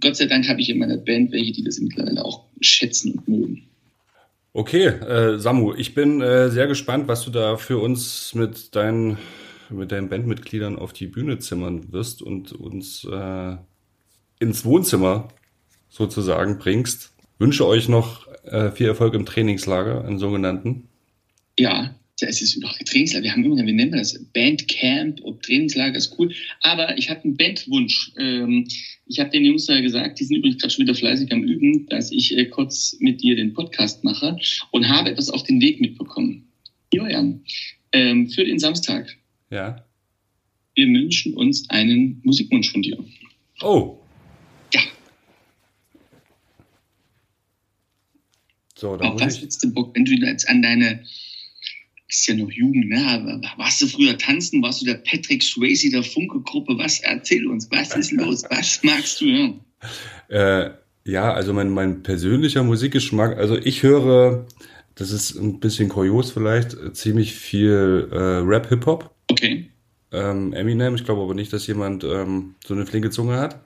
Gott 0.00 0.16
sei 0.16 0.26
Dank 0.26 0.48
habe 0.48 0.60
ich 0.60 0.70
in 0.70 0.78
meiner 0.78 0.98
Band 0.98 1.32
welche, 1.32 1.52
die 1.52 1.64
das 1.64 1.80
mittlerweile 1.80 2.24
auch 2.24 2.46
schätzen 2.60 3.12
und 3.14 3.28
mögen. 3.28 3.62
Okay, 4.52 4.86
äh, 4.86 5.38
Samu, 5.38 5.74
ich 5.74 5.94
bin 5.94 6.20
äh, 6.20 6.50
sehr 6.50 6.66
gespannt, 6.66 7.06
was 7.06 7.24
du 7.24 7.30
da 7.30 7.56
für 7.56 7.78
uns 7.78 8.34
mit 8.34 8.74
deinen 8.74 9.18
mit 9.72 9.92
deinen 9.92 10.08
Bandmitgliedern 10.08 10.76
auf 10.76 10.92
die 10.92 11.06
Bühne 11.06 11.38
zimmern 11.38 11.92
wirst 11.92 12.22
und 12.22 12.52
uns 12.52 13.04
äh, 13.04 13.56
ins 14.40 14.64
Wohnzimmer 14.64 15.28
sozusagen 15.88 16.58
bringst. 16.58 17.12
Wünsche 17.38 17.66
euch 17.66 17.88
noch 17.88 18.26
äh, 18.44 18.70
viel 18.72 18.86
Erfolg 18.86 19.14
im 19.14 19.26
Trainingslager, 19.26 20.04
im 20.06 20.18
sogenannten. 20.18 20.88
Ja, 21.58 21.94
es 22.20 22.42
ist 22.42 22.56
überhaupt 22.56 22.84
Trainingslager. 22.86 23.24
Wir 23.24 23.32
haben 23.32 23.44
immer, 23.44 23.56
wir 23.56 23.72
nennen 23.72 23.92
das 23.92 24.18
Bandcamp 24.32 25.20
und 25.20 25.42
Trainingslager 25.42 25.96
ist 25.96 26.18
cool. 26.18 26.32
Aber 26.62 26.98
ich 26.98 27.08
habe 27.10 27.22
einen 27.24 27.36
Bandwunsch. 27.36 28.12
Ähm, 28.18 28.66
ich 29.06 29.20
habe 29.20 29.30
den 29.30 29.44
Jungs 29.44 29.66
da 29.66 29.80
gesagt, 29.80 30.20
die 30.20 30.24
sind 30.24 30.36
übrigens 30.36 30.60
gerade 30.60 30.72
schon 30.72 30.84
wieder 30.84 30.94
fleißig 30.94 31.32
am 31.32 31.42
Üben, 31.42 31.86
dass 31.86 32.10
ich 32.12 32.36
äh, 32.36 32.46
kurz 32.46 32.96
mit 33.00 33.22
dir 33.22 33.36
den 33.36 33.54
Podcast 33.54 34.04
mache 34.04 34.36
und 34.70 34.88
habe 34.88 35.10
etwas 35.10 35.30
auf 35.30 35.42
den 35.42 35.60
Weg 35.60 35.80
mitbekommen. 35.80 36.48
Julian, 36.92 37.42
ähm, 37.92 38.28
für 38.28 38.44
den 38.44 38.58
Samstag. 38.58 39.16
Ja. 39.50 39.84
Wir 40.74 40.86
wünschen 40.86 41.34
uns 41.34 41.68
einen 41.70 42.20
Musikwunsch 42.22 42.70
von 42.70 42.82
dir. 42.82 42.98
Oh, 43.62 43.99
So, 48.80 48.98
was 48.98 49.42
hättest 49.42 49.62
du 49.62 49.74
Bock, 49.74 49.94
wenn 49.94 50.06
du 50.06 50.12
jetzt 50.12 50.48
an 50.48 50.62
deine, 50.62 51.04
ist 52.08 52.26
ja 52.26 52.34
noch 52.34 52.50
Jugend, 52.50 52.88
ne? 52.88 53.42
Warst 53.58 53.82
du 53.82 53.86
früher 53.86 54.16
tanzen? 54.16 54.62
Warst 54.62 54.80
du 54.80 54.86
der 54.86 54.94
Patrick 54.94 55.42
Swayze 55.42 55.90
der 55.90 56.02
Funke-Gruppe? 56.02 56.78
Was 56.78 57.00
erzähl 57.00 57.46
uns? 57.46 57.70
Was 57.70 57.94
ist 57.94 58.12
los? 58.12 58.42
Was 58.48 58.82
magst 58.82 59.20
du 59.20 59.26
hören? 59.26 59.60
Äh, 60.28 60.70
ja, 61.04 61.32
also 61.32 61.52
mein, 61.52 61.70
mein 61.70 62.04
persönlicher 62.04 62.62
Musikgeschmack, 62.62 63.36
also 63.36 63.56
ich 63.56 63.82
höre, 63.82 64.46
das 64.94 65.10
ist 65.10 65.34
ein 65.34 65.58
bisschen 65.58 65.88
kurios 65.88 66.30
vielleicht, 66.30 66.76
ziemlich 66.94 67.34
viel 67.34 68.08
äh, 68.12 68.16
Rap-Hip-Hop. 68.16 69.10
Okay. 69.28 69.70
Ähm, 70.12 70.52
Eminem, 70.52 70.94
ich 70.94 71.04
glaube 71.04 71.22
aber 71.22 71.34
nicht, 71.34 71.52
dass 71.52 71.66
jemand 71.66 72.04
ähm, 72.04 72.54
so 72.64 72.74
eine 72.74 72.86
flinke 72.86 73.10
Zunge 73.10 73.38
hat. 73.38 73.58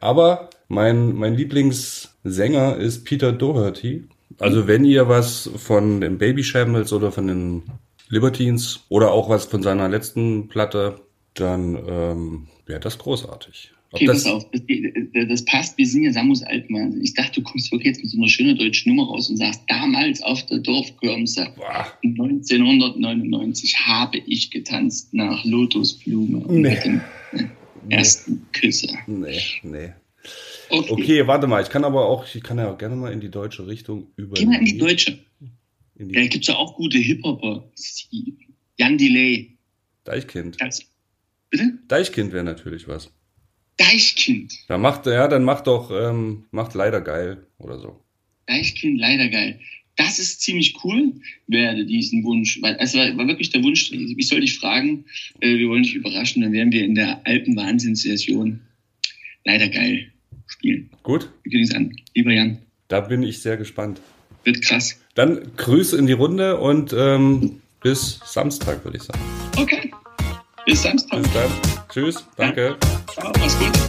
Aber 0.00 0.48
mein, 0.68 1.12
mein 1.12 1.34
Lieblingssänger 1.34 2.76
ist 2.76 3.04
Peter 3.04 3.32
Doherty. 3.32 4.08
Also 4.38 4.66
wenn 4.66 4.84
ihr 4.84 5.08
was 5.08 5.50
von 5.56 6.00
den 6.00 6.18
Baby 6.18 6.44
Shambles 6.44 6.92
oder 6.92 7.10
von 7.10 7.26
den 7.26 7.62
Libertines 8.08 8.80
oder 8.88 9.12
auch 9.12 9.28
was 9.28 9.46
von 9.46 9.62
seiner 9.62 9.88
letzten 9.88 10.48
Platte, 10.48 11.00
dann 11.34 11.78
ähm, 11.86 12.48
wäre 12.66 12.80
das 12.80 12.98
großartig. 12.98 13.72
Ob 13.90 13.94
okay, 13.94 14.06
das, 14.06 14.24
pass 14.24 14.32
auf, 14.32 14.44
das, 14.52 15.28
das, 15.28 15.44
passt, 15.46 15.78
wir 15.78 15.86
sind 15.86 16.02
ja 16.04 16.12
Samus 16.12 16.42
Altmann. 16.42 17.00
Ich 17.00 17.14
dachte, 17.14 17.40
du 17.40 17.42
kommst 17.42 17.72
wirklich 17.72 17.86
jetzt 17.86 18.02
mit 18.02 18.10
so 18.10 18.18
einer 18.18 18.28
schönen 18.28 18.58
deutschen 18.58 18.94
Nummer 18.94 19.08
raus 19.10 19.30
und 19.30 19.38
sagst, 19.38 19.62
damals 19.66 20.22
auf 20.22 20.44
der 20.44 20.58
Dorfkirmse 20.58 21.48
1999 22.02 23.78
habe 23.86 24.18
ich 24.18 24.50
getanzt 24.50 25.14
nach 25.14 25.42
Lotusblume 25.46 26.44
nee. 26.48 26.70
mit 26.70 26.84
dem 26.84 27.00
ersten 27.88 28.46
Küsse. 28.52 28.88
Nee, 29.06 29.40
nee. 29.62 29.92
Okay. 30.70 30.92
okay. 30.92 31.26
warte 31.26 31.46
mal, 31.46 31.62
ich 31.62 31.70
kann 31.70 31.84
aber 31.84 32.06
auch, 32.06 32.26
ich 32.34 32.42
kann 32.42 32.58
ja 32.58 32.70
auch 32.70 32.78
gerne 32.78 32.96
mal 32.96 33.12
in 33.12 33.20
die 33.20 33.30
deutsche 33.30 33.66
Richtung 33.66 34.08
über. 34.16 34.34
Geh 34.34 34.46
mal 34.46 34.58
in 34.58 34.64
die 34.64 34.78
deutsche. 34.78 35.18
Ja, 35.98 36.26
gibt 36.26 36.44
es 36.44 36.48
ja 36.48 36.54
auch 36.54 36.76
gute 36.76 36.98
Hip-Hopper. 36.98 37.70
Jan 38.76 38.98
Delay. 38.98 39.56
Deichkind. 40.04 40.56
Das, 40.60 40.84
bitte? 41.50 41.78
Deichkind 41.88 42.32
wäre 42.32 42.44
natürlich 42.44 42.86
was. 42.86 43.10
Deichkind. 43.76 44.52
Da 44.68 44.78
macht, 44.78 45.06
ja, 45.06 45.26
dann 45.28 45.44
macht 45.44 45.66
doch, 45.66 45.90
ähm, 45.90 46.44
macht 46.50 46.74
leider 46.74 47.00
geil 47.00 47.46
oder 47.58 47.78
so. 47.78 48.04
Deichkind, 48.46 48.98
leider 48.98 49.28
geil. 49.28 49.60
Das 49.96 50.20
ist 50.20 50.40
ziemlich 50.42 50.76
cool, 50.84 51.12
werde 51.48 51.84
diesen 51.84 52.22
Wunsch, 52.22 52.62
weil 52.62 52.76
es 52.78 52.94
war, 52.94 53.16
war 53.16 53.26
wirklich 53.26 53.50
der 53.50 53.64
Wunsch, 53.64 53.90
ich 53.90 54.28
soll 54.28 54.40
dich 54.40 54.58
fragen, 54.58 55.04
äh, 55.40 55.58
wir 55.58 55.68
wollen 55.68 55.82
dich 55.82 55.94
überraschen, 55.94 56.42
dann 56.42 56.52
werden 56.52 56.72
wir 56.72 56.84
in 56.84 56.94
der 56.94 57.26
Alpen-Wahnsinns-Session 57.26 58.60
leider 59.44 59.68
geil 59.68 60.12
spielen. 60.58 60.90
Gut. 61.02 61.30
Gehen 61.44 61.62
es 61.62 61.74
an. 61.74 61.94
Lieber 62.14 62.32
Jan. 62.32 62.58
Da 62.88 63.00
bin 63.00 63.22
ich 63.22 63.40
sehr 63.40 63.56
gespannt. 63.56 64.00
Wird 64.44 64.62
krass. 64.64 64.98
Dann 65.14 65.52
Grüße 65.56 65.96
in 65.96 66.06
die 66.06 66.12
Runde 66.12 66.58
und 66.58 66.94
ähm, 66.96 67.60
bis 67.80 68.20
Samstag, 68.24 68.84
würde 68.84 68.98
ich 68.98 69.04
sagen. 69.04 69.20
Okay. 69.56 69.90
Bis 70.64 70.82
Samstag. 70.82 71.22
Bis 71.22 71.32
dann. 71.32 71.50
Tschüss. 71.88 72.26
Danke. 72.36 72.76
Ja. 72.80 73.04
Ciao. 73.12 73.32
Mach's 73.38 73.58
gut. 73.58 73.87